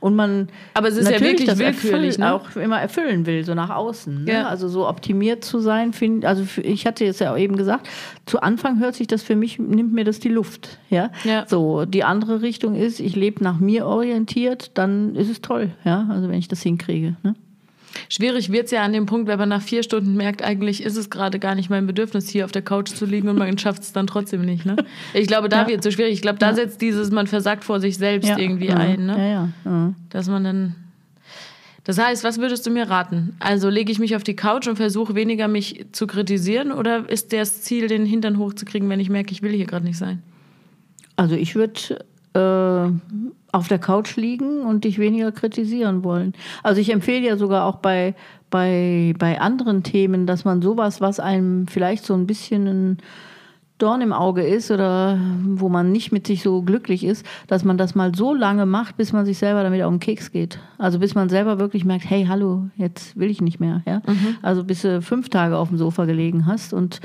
Und 0.00 0.16
man 0.16 0.48
aber 0.74 0.88
es 0.88 0.96
ist 0.96 1.10
ja 1.10 1.20
wirklich 1.20 1.46
das 1.46 1.58
willkürlich, 1.58 2.18
ne? 2.18 2.32
auch 2.34 2.56
immer 2.56 2.80
erfüllen 2.80 3.26
will, 3.26 3.44
so 3.44 3.54
nach 3.54 3.70
außen. 3.70 4.24
Ne? 4.24 4.46
Also 4.46 4.68
so 4.68 4.88
optimiert 4.88 5.44
zu 5.44 5.60
sein, 5.60 5.92
finde 5.92 6.28
also 6.28 6.44
ich 6.62 6.86
hatte 6.86 7.04
jetzt 7.04 7.20
ja 7.20 7.36
eben 7.36 7.56
gesagt, 7.56 7.63
gesagt, 7.64 7.88
zu 8.26 8.40
Anfang 8.40 8.78
hört 8.78 8.94
sich 8.94 9.06
das 9.06 9.22
für 9.22 9.36
mich, 9.36 9.58
nimmt 9.58 9.92
mir 9.92 10.04
das 10.04 10.20
die 10.20 10.28
Luft. 10.28 10.78
Ja? 10.90 11.10
ja. 11.24 11.46
So, 11.46 11.84
die 11.84 12.04
andere 12.04 12.42
Richtung 12.42 12.74
ist, 12.74 13.00
ich 13.00 13.16
lebe 13.16 13.42
nach 13.42 13.58
mir 13.58 13.86
orientiert, 13.86 14.72
dann 14.74 15.14
ist 15.16 15.30
es 15.30 15.40
toll, 15.40 15.70
ja, 15.84 16.06
also 16.10 16.28
wenn 16.28 16.38
ich 16.38 16.48
das 16.48 16.62
hinkriege. 16.62 17.16
Ne? 17.22 17.34
Schwierig 18.08 18.50
wird 18.50 18.66
es 18.66 18.70
ja 18.72 18.82
an 18.82 18.92
dem 18.92 19.06
Punkt, 19.06 19.28
wenn 19.28 19.38
man 19.38 19.48
nach 19.48 19.62
vier 19.62 19.82
Stunden 19.82 20.14
merkt, 20.14 20.42
eigentlich 20.42 20.82
ist 20.82 20.96
es 20.96 21.10
gerade 21.10 21.38
gar 21.38 21.54
nicht 21.54 21.70
mein 21.70 21.86
Bedürfnis, 21.86 22.28
hier 22.28 22.44
auf 22.44 22.52
der 22.52 22.62
Couch 22.62 22.90
zu 22.90 23.06
liegen 23.06 23.28
und 23.28 23.38
man 23.38 23.56
schafft 23.58 23.82
es 23.82 23.92
dann 23.92 24.06
trotzdem 24.06 24.44
nicht. 24.44 24.66
Ne? 24.66 24.76
Ich 25.12 25.26
glaube, 25.26 25.48
da 25.48 25.62
ja. 25.62 25.68
wird 25.68 25.78
es 25.80 25.84
so 25.84 25.90
schwierig. 25.90 26.14
Ich 26.14 26.22
glaube, 26.22 26.38
da 26.38 26.48
ja. 26.50 26.54
setzt 26.54 26.80
dieses, 26.80 27.10
man 27.10 27.26
versagt 27.26 27.64
vor 27.64 27.80
sich 27.80 27.96
selbst 27.96 28.28
ja. 28.28 28.38
irgendwie 28.38 28.70
ein. 28.70 29.06
Ne? 29.06 29.94
Dass 30.10 30.28
man 30.28 30.44
dann 30.44 30.74
das 31.84 31.98
heißt, 31.98 32.24
was 32.24 32.38
würdest 32.38 32.66
du 32.66 32.70
mir 32.70 32.88
raten? 32.88 33.36
Also 33.40 33.68
lege 33.68 33.92
ich 33.92 33.98
mich 33.98 34.16
auf 34.16 34.24
die 34.24 34.36
Couch 34.36 34.66
und 34.66 34.76
versuche 34.76 35.14
weniger 35.14 35.48
mich 35.48 35.86
zu 35.92 36.06
kritisieren 36.06 36.72
oder 36.72 37.08
ist 37.08 37.32
das 37.32 37.60
Ziel, 37.62 37.88
den 37.88 38.06
Hintern 38.06 38.38
hochzukriegen, 38.38 38.88
wenn 38.88 39.00
ich 39.00 39.10
merke, 39.10 39.32
ich 39.32 39.42
will 39.42 39.52
hier 39.52 39.66
gerade 39.66 39.84
nicht 39.84 39.98
sein? 39.98 40.22
Also 41.16 41.34
ich 41.34 41.54
würde 41.54 41.98
äh, 42.34 42.90
auf 43.52 43.68
der 43.68 43.78
Couch 43.78 44.16
liegen 44.16 44.62
und 44.62 44.84
dich 44.84 44.98
weniger 44.98 45.30
kritisieren 45.30 46.02
wollen. 46.02 46.32
Also 46.62 46.80
ich 46.80 46.90
empfehle 46.90 47.26
ja 47.26 47.36
sogar 47.36 47.66
auch 47.66 47.76
bei, 47.76 48.14
bei, 48.50 49.14
bei 49.18 49.40
anderen 49.40 49.82
Themen, 49.82 50.26
dass 50.26 50.44
man 50.44 50.62
sowas, 50.62 51.02
was 51.02 51.20
einem 51.20 51.68
vielleicht 51.68 52.04
so 52.04 52.14
ein 52.14 52.26
bisschen 52.26 52.66
ein 52.66 52.98
Dorn 53.78 54.00
im 54.00 54.12
Auge 54.12 54.42
ist 54.42 54.70
oder 54.70 55.18
wo 55.44 55.68
man 55.68 55.90
nicht 55.90 56.12
mit 56.12 56.26
sich 56.26 56.42
so 56.42 56.62
glücklich 56.62 57.04
ist, 57.04 57.26
dass 57.48 57.64
man 57.64 57.76
das 57.76 57.94
mal 57.94 58.14
so 58.14 58.32
lange 58.32 58.66
macht, 58.66 58.96
bis 58.96 59.12
man 59.12 59.26
sich 59.26 59.38
selber 59.38 59.64
damit 59.64 59.82
auf 59.82 59.90
den 59.90 59.98
Keks 59.98 60.30
geht. 60.30 60.60
Also 60.78 61.00
bis 61.00 61.14
man 61.14 61.28
selber 61.28 61.58
wirklich 61.58 61.84
merkt, 61.84 62.08
hey, 62.08 62.26
hallo, 62.28 62.68
jetzt 62.76 63.18
will 63.18 63.30
ich 63.30 63.40
nicht 63.40 63.58
mehr. 63.58 63.82
Ja? 63.86 64.00
Mhm. 64.06 64.36
Also 64.42 64.62
bis 64.62 64.82
du 64.82 65.02
fünf 65.02 65.28
Tage 65.28 65.58
auf 65.58 65.68
dem 65.68 65.78
Sofa 65.78 66.04
gelegen 66.04 66.46
hast 66.46 66.72
und 66.72 67.00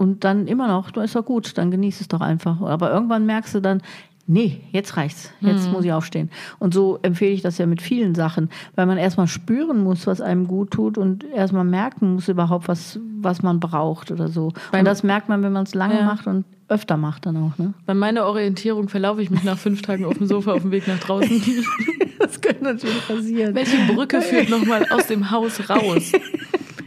und 0.00 0.22
dann 0.22 0.46
immer 0.46 0.68
noch, 0.68 0.92
du 0.92 1.00
ist 1.00 1.16
doch 1.16 1.24
gut, 1.24 1.58
dann 1.58 1.72
genieß 1.72 2.00
es 2.00 2.06
doch 2.06 2.20
einfach. 2.20 2.60
Aber 2.60 2.92
irgendwann 2.92 3.26
merkst 3.26 3.56
du 3.56 3.60
dann, 3.60 3.82
nee, 4.28 4.60
jetzt 4.72 4.96
reicht's, 4.96 5.32
jetzt 5.40 5.66
mhm. 5.66 5.72
muss 5.72 5.84
ich 5.84 5.92
aufstehen. 5.92 6.30
Und 6.58 6.74
so 6.74 6.98
empfehle 7.02 7.32
ich 7.32 7.42
das 7.42 7.58
ja 7.58 7.66
mit 7.66 7.82
vielen 7.82 8.14
Sachen, 8.14 8.50
weil 8.76 8.86
man 8.86 8.98
erstmal 8.98 9.26
spüren 9.26 9.82
muss, 9.82 10.06
was 10.06 10.20
einem 10.20 10.46
gut 10.46 10.70
tut 10.70 10.98
und 10.98 11.24
erstmal 11.24 11.64
merken 11.64 12.14
muss 12.14 12.28
überhaupt, 12.28 12.68
was, 12.68 13.00
was 13.20 13.42
man 13.42 13.58
braucht 13.58 14.12
oder 14.12 14.28
so. 14.28 14.52
Beim 14.70 14.80
und 14.80 14.84
das 14.84 15.02
merkt 15.02 15.28
man, 15.28 15.42
wenn 15.42 15.52
man 15.52 15.64
es 15.64 15.74
lange 15.74 15.98
ja. 15.98 16.04
macht 16.04 16.26
und 16.26 16.44
öfter 16.68 16.98
macht 16.98 17.24
dann 17.24 17.36
auch. 17.38 17.56
Ne? 17.58 17.72
Bei 17.86 17.94
meiner 17.94 18.26
Orientierung 18.26 18.90
verlaufe 18.90 19.22
ich 19.22 19.30
mich 19.30 19.42
nach 19.42 19.58
fünf 19.58 19.80
Tagen 19.80 20.04
auf 20.04 20.18
dem 20.18 20.26
Sofa 20.26 20.52
auf 20.52 20.62
dem 20.62 20.70
Weg 20.70 20.86
nach 20.86 21.00
draußen. 21.00 21.42
das 22.18 22.40
könnte 22.42 22.64
natürlich 22.64 23.08
passieren. 23.08 23.54
Welche 23.54 23.78
Brücke 23.92 24.20
führt 24.20 24.50
nochmal 24.50 24.84
aus 24.90 25.06
dem 25.06 25.30
Haus 25.30 25.70
raus? 25.70 26.12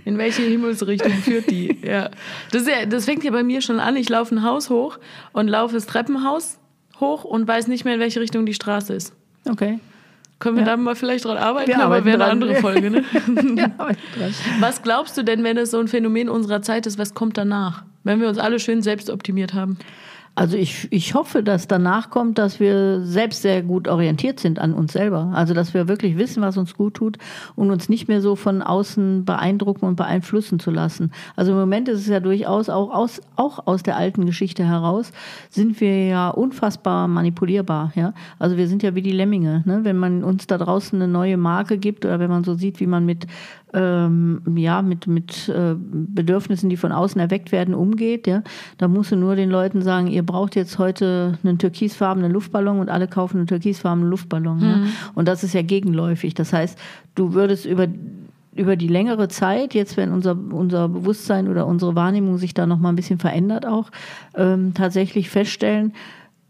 In 0.05 0.19
welche 0.19 0.43
Himmelsrichtung 0.43 1.11
führt 1.11 1.49
die? 1.49 1.77
Ja. 1.83 2.11
Das, 2.51 2.67
ja, 2.67 2.85
das 2.85 3.05
fängt 3.05 3.23
ja 3.23 3.31
bei 3.31 3.43
mir 3.43 3.61
schon 3.61 3.79
an. 3.79 3.95
Ich 3.95 4.09
laufe 4.09 4.35
ein 4.35 4.43
Haus 4.43 4.69
hoch 4.69 4.99
und 5.33 5.47
laufe 5.47 5.73
das 5.73 5.87
Treppenhaus 5.87 6.59
hoch 7.01 7.23
und 7.23 7.47
weiß 7.47 7.67
nicht 7.67 7.83
mehr, 7.83 7.95
in 7.95 7.99
welche 7.99 8.21
Richtung 8.21 8.45
die 8.45 8.53
Straße 8.53 8.93
ist. 8.93 9.13
Okay. 9.49 9.79
Können 10.39 10.55
wir 10.55 10.63
ja. 10.63 10.69
da 10.69 10.77
mal 10.77 10.95
vielleicht 10.95 11.25
dran 11.25 11.37
arbeiten, 11.37 11.67
wir 11.67 11.79
aber 11.79 12.03
wäre 12.03 12.23
eine 12.23 12.31
andere 12.31 12.55
Folge. 12.55 12.89
Ne? 12.89 13.03
was 14.59 14.81
glaubst 14.81 15.15
du 15.15 15.23
denn, 15.23 15.43
wenn 15.43 15.55
es 15.57 15.69
so 15.69 15.79
ein 15.79 15.87
Phänomen 15.87 16.29
unserer 16.29 16.63
Zeit 16.63 16.87
ist, 16.87 16.97
was 16.97 17.13
kommt 17.13 17.37
danach? 17.37 17.83
Wenn 18.03 18.19
wir 18.19 18.27
uns 18.27 18.39
alle 18.39 18.59
schön 18.59 18.81
selbst 18.81 19.11
optimiert 19.11 19.53
haben? 19.53 19.77
Also 20.41 20.57
ich, 20.57 20.87
ich 20.91 21.13
hoffe, 21.13 21.43
dass 21.43 21.67
danach 21.67 22.09
kommt, 22.09 22.39
dass 22.39 22.59
wir 22.59 23.01
selbst 23.01 23.43
sehr 23.43 23.61
gut 23.61 23.87
orientiert 23.87 24.39
sind 24.39 24.57
an 24.57 24.73
uns 24.73 24.91
selber. 24.91 25.29
Also 25.35 25.53
dass 25.53 25.75
wir 25.75 25.87
wirklich 25.87 26.17
wissen, 26.17 26.41
was 26.41 26.57
uns 26.57 26.73
gut 26.73 26.95
tut 26.95 27.19
und 27.55 27.69
uns 27.69 27.89
nicht 27.89 28.07
mehr 28.07 28.21
so 28.21 28.35
von 28.35 28.63
außen 28.63 29.23
beeindrucken 29.23 29.85
und 29.85 29.97
beeinflussen 29.97 30.59
zu 30.59 30.71
lassen. 30.71 31.11
Also 31.35 31.51
im 31.51 31.59
Moment 31.59 31.89
ist 31.89 31.99
es 31.99 32.07
ja 32.07 32.19
durchaus 32.19 32.69
auch 32.69 32.89
aus, 32.89 33.21
auch 33.35 33.67
aus 33.67 33.83
der 33.83 33.97
alten 33.97 34.25
Geschichte 34.25 34.65
heraus, 34.65 35.11
sind 35.51 35.79
wir 35.79 36.07
ja 36.07 36.29
unfassbar 36.31 37.07
manipulierbar. 37.07 37.91
Ja? 37.93 38.15
Also 38.39 38.57
wir 38.57 38.67
sind 38.67 38.81
ja 38.81 38.95
wie 38.95 39.03
die 39.03 39.11
Lemminge. 39.11 39.61
Ne? 39.67 39.81
Wenn 39.83 39.97
man 39.97 40.23
uns 40.23 40.47
da 40.47 40.57
draußen 40.57 40.99
eine 40.99 41.11
neue 41.11 41.37
Marke 41.37 41.77
gibt 41.77 42.03
oder 42.03 42.19
wenn 42.19 42.31
man 42.31 42.43
so 42.43 42.55
sieht, 42.55 42.79
wie 42.79 42.87
man 42.87 43.05
mit 43.05 43.27
ähm, 43.73 44.41
ja, 44.55 44.81
mit, 44.81 45.07
mit 45.07 45.49
äh, 45.49 45.75
Bedürfnissen, 45.77 46.69
die 46.69 46.77
von 46.77 46.91
außen 46.91 47.19
erweckt 47.19 47.51
werden, 47.51 47.73
umgeht. 47.73 48.27
Ja? 48.27 48.43
Da 48.77 48.87
musst 48.87 49.11
du 49.11 49.15
nur 49.15 49.35
den 49.35 49.49
Leuten 49.49 49.81
sagen, 49.81 50.07
ihr 50.07 50.23
braucht 50.23 50.55
jetzt 50.55 50.77
heute 50.77 51.37
einen 51.43 51.57
türkisfarbenen 51.57 52.31
Luftballon 52.31 52.79
und 52.79 52.89
alle 52.89 53.07
kaufen 53.07 53.37
einen 53.37 53.47
türkisfarbenen 53.47 54.09
Luftballon. 54.09 54.57
Mhm. 54.57 54.63
Ja? 54.63 54.79
Und 55.15 55.27
das 55.27 55.43
ist 55.43 55.53
ja 55.53 55.61
gegenläufig. 55.61 56.33
Das 56.33 56.53
heißt, 56.53 56.77
du 57.15 57.33
würdest 57.33 57.65
über 57.65 57.87
über 58.53 58.75
die 58.75 58.87
längere 58.87 59.29
Zeit, 59.29 59.73
jetzt 59.73 59.95
wenn 59.95 60.11
unser, 60.11 60.37
unser 60.51 60.89
Bewusstsein 60.89 61.47
oder 61.47 61.65
unsere 61.65 61.95
Wahrnehmung 61.95 62.37
sich 62.37 62.53
da 62.53 62.65
noch 62.65 62.79
mal 62.79 62.89
ein 62.89 62.97
bisschen 62.97 63.17
verändert 63.17 63.65
auch, 63.65 63.89
ähm, 64.35 64.73
tatsächlich 64.73 65.29
feststellen, 65.29 65.93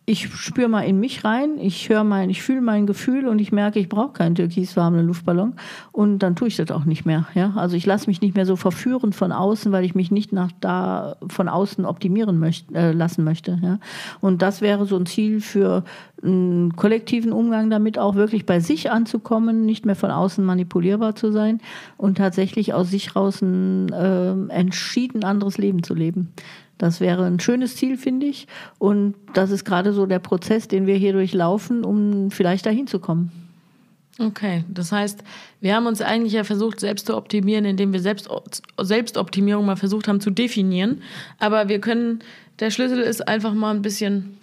ich 0.06 0.28
spüre 0.34 0.68
mal 0.68 0.82
in 0.82 1.00
mich 1.00 1.24
rein, 1.24 1.60
ich 1.60 1.88
höre 1.88 2.04
mein, 2.04 2.32
ich 2.32 2.42
fühle 2.42 2.62
mein 2.62 2.88
Gefühl 2.88 3.28
und 3.28 3.40
ich 3.40 3.52
merke, 3.52 3.80
ich 3.80 3.88
brauche 3.88 4.14
keinen 4.14 4.34
türkisfarbenen 4.34 5.06
Luftballon 5.06 5.54
und 5.92 6.20
dann 6.20 6.36
tue 6.36 6.48
ich 6.48 6.58
das 6.58 6.72
auch 6.72 6.86
nicht 6.86 7.06
mehr. 7.06 7.28
Ja? 7.36 7.54
Also 7.56 7.76
ich 7.78 7.86
lasse 7.86 8.08
mich 8.08 8.20
nicht 8.20 8.36
mehr 8.36 8.48
so 8.48 8.56
verführen 8.56 9.14
von 9.14 9.32
außen, 9.32 9.72
weil 9.72 9.86
ich 9.86 9.94
mich 9.94 10.10
nicht 10.10 10.34
nach 10.34 10.52
da 10.60 11.18
von 11.28 11.48
außen 11.48 11.86
optimieren 11.86 12.40
möchte, 12.40 12.74
äh, 12.74 12.92
lassen 12.94 13.24
möchte. 13.24 13.60
Ja? 13.62 13.80
Und 14.22 14.42
das 14.42 14.62
wäre 14.62 14.86
so 14.88 14.98
ein 14.98 15.06
Ziel 15.06 15.40
für 15.40 15.84
einen 16.24 16.76
kollektiven 16.76 17.32
Umgang 17.32 17.70
damit, 17.70 18.00
auch 18.00 18.16
wirklich 18.16 18.48
bei 18.48 18.60
sich 18.60 18.92
anzukommen, 18.92 19.66
nicht 19.66 19.86
mehr 19.86 19.96
von 19.96 20.12
außen 20.12 20.44
manipulierbar 20.44 21.16
zu 21.16 21.32
sein 21.32 21.62
und 21.98 22.18
tatsächlich 22.18 22.74
aus 22.74 22.90
sich 22.90 23.16
raus 23.16 23.42
ein 23.42 23.90
äh, 23.90 24.32
entschieden 24.52 25.24
anderes 25.24 25.60
Leben 25.60 25.84
zu 25.84 25.94
leben. 25.94 26.34
Das 26.82 27.00
wäre 27.00 27.26
ein 27.26 27.40
schönes 27.40 27.76
Ziel, 27.76 27.96
finde 27.96 28.26
ich. 28.26 28.48
Und 28.80 29.14
das 29.36 29.52
ist 29.52 29.66
gerade 29.66 29.94
so 29.94 30.08
der 30.08 30.18
Prozess, 30.18 30.68
den 30.68 30.88
wir 30.88 30.96
hier 30.96 31.14
durchlaufen, 31.14 31.86
um 31.86 32.32
vielleicht 32.32 32.66
dahin 32.66 32.88
zu 32.88 32.98
kommen. 32.98 33.32
Okay, 34.18 34.64
das 34.68 34.92
heißt, 34.92 35.24
wir 35.60 35.76
haben 35.76 35.86
uns 35.86 36.02
eigentlich 36.02 36.34
ja 36.34 36.44
versucht, 36.44 36.80
selbst 36.80 37.06
zu 37.06 37.16
optimieren, 37.16 37.66
indem 37.66 37.94
wir 37.94 38.00
selbst, 38.00 38.28
Selbstoptimierung 38.80 39.64
mal 39.64 39.76
versucht 39.76 40.08
haben 40.08 40.22
zu 40.22 40.32
definieren. 40.32 41.04
Aber 41.38 41.70
wir 41.70 41.80
können, 41.80 42.24
der 42.60 42.72
Schlüssel 42.72 42.98
ist 42.98 43.28
einfach 43.28 43.54
mal 43.54 43.76
ein 43.76 43.84
bisschen 43.84 44.40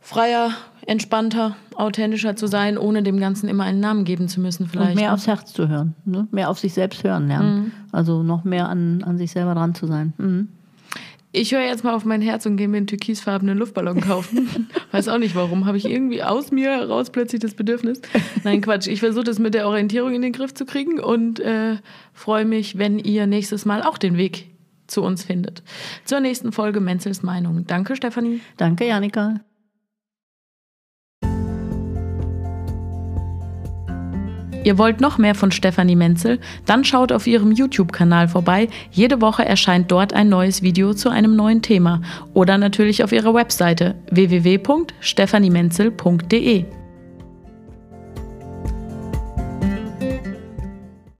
freier 0.00 0.50
entspannter, 0.84 1.54
authentischer 1.76 2.34
zu 2.34 2.48
sein, 2.48 2.76
ohne 2.76 3.04
dem 3.04 3.20
Ganzen 3.20 3.48
immer 3.48 3.62
einen 3.62 3.78
Namen 3.78 4.04
geben 4.04 4.26
zu 4.26 4.40
müssen 4.40 4.66
vielleicht. 4.66 4.90
Und 4.90 4.96
mehr 4.96 5.10
ne? 5.10 5.14
aufs 5.14 5.28
Herz 5.28 5.52
zu 5.52 5.68
hören, 5.68 5.94
ne? 6.04 6.26
mehr 6.32 6.50
auf 6.50 6.58
sich 6.58 6.74
selbst 6.74 7.04
hören 7.04 7.28
lernen. 7.28 7.60
Mhm. 7.60 7.72
Also 7.92 8.24
noch 8.24 8.42
mehr 8.42 8.68
an, 8.68 9.04
an 9.04 9.16
sich 9.16 9.30
selber 9.30 9.54
dran 9.54 9.76
zu 9.76 9.86
sein. 9.86 10.12
Mhm. 10.18 10.48
Ich 11.32 11.52
höre 11.52 11.62
jetzt 11.62 11.84
mal 11.84 11.94
auf 11.94 12.04
mein 12.04 12.22
Herz 12.22 12.44
und 12.46 12.56
gehe 12.56 12.66
mir 12.66 12.78
einen 12.78 12.88
türkisfarbenen 12.88 13.56
Luftballon 13.56 14.00
kaufen. 14.00 14.68
Weiß 14.90 15.06
auch 15.08 15.18
nicht 15.18 15.36
warum. 15.36 15.64
Habe 15.66 15.76
ich 15.78 15.84
irgendwie 15.84 16.24
aus 16.24 16.50
mir 16.50 16.70
heraus 16.70 17.10
plötzlich 17.10 17.40
das 17.40 17.54
Bedürfnis? 17.54 18.00
Nein, 18.42 18.60
Quatsch. 18.60 18.88
Ich 18.88 18.98
versuche 18.98 19.24
das 19.24 19.38
mit 19.38 19.54
der 19.54 19.68
Orientierung 19.68 20.12
in 20.12 20.22
den 20.22 20.32
Griff 20.32 20.54
zu 20.54 20.66
kriegen 20.66 20.98
und 20.98 21.38
äh, 21.38 21.76
freue 22.12 22.44
mich, 22.44 22.78
wenn 22.78 22.98
ihr 22.98 23.26
nächstes 23.26 23.64
Mal 23.64 23.82
auch 23.82 23.96
den 23.96 24.16
Weg 24.16 24.50
zu 24.88 25.02
uns 25.02 25.22
findet. 25.22 25.62
Zur 26.04 26.18
nächsten 26.18 26.50
Folge 26.50 26.80
Menzels 26.80 27.22
Meinung. 27.22 27.64
Danke, 27.64 27.94
Stefanie. 27.94 28.40
Danke, 28.56 28.86
Janika. 28.86 29.40
Ihr 34.62 34.76
wollt 34.76 35.00
noch 35.00 35.16
mehr 35.16 35.34
von 35.34 35.50
Stefanie 35.50 35.96
Menzel? 35.96 36.38
Dann 36.66 36.84
schaut 36.84 37.12
auf 37.12 37.26
ihrem 37.26 37.52
YouTube-Kanal 37.52 38.28
vorbei. 38.28 38.68
Jede 38.90 39.18
Woche 39.20 39.44
erscheint 39.44 39.90
dort 39.90 40.12
ein 40.12 40.28
neues 40.28 40.62
Video 40.62 40.94
zu 40.94 41.08
einem 41.08 41.34
neuen 41.34 41.62
Thema. 41.62 42.02
Oder 42.34 42.58
natürlich 42.58 43.02
auf 43.02 43.10
ihrer 43.12 43.34
Webseite 43.34 43.96
www.stephaniemenzel.de. 44.10 46.79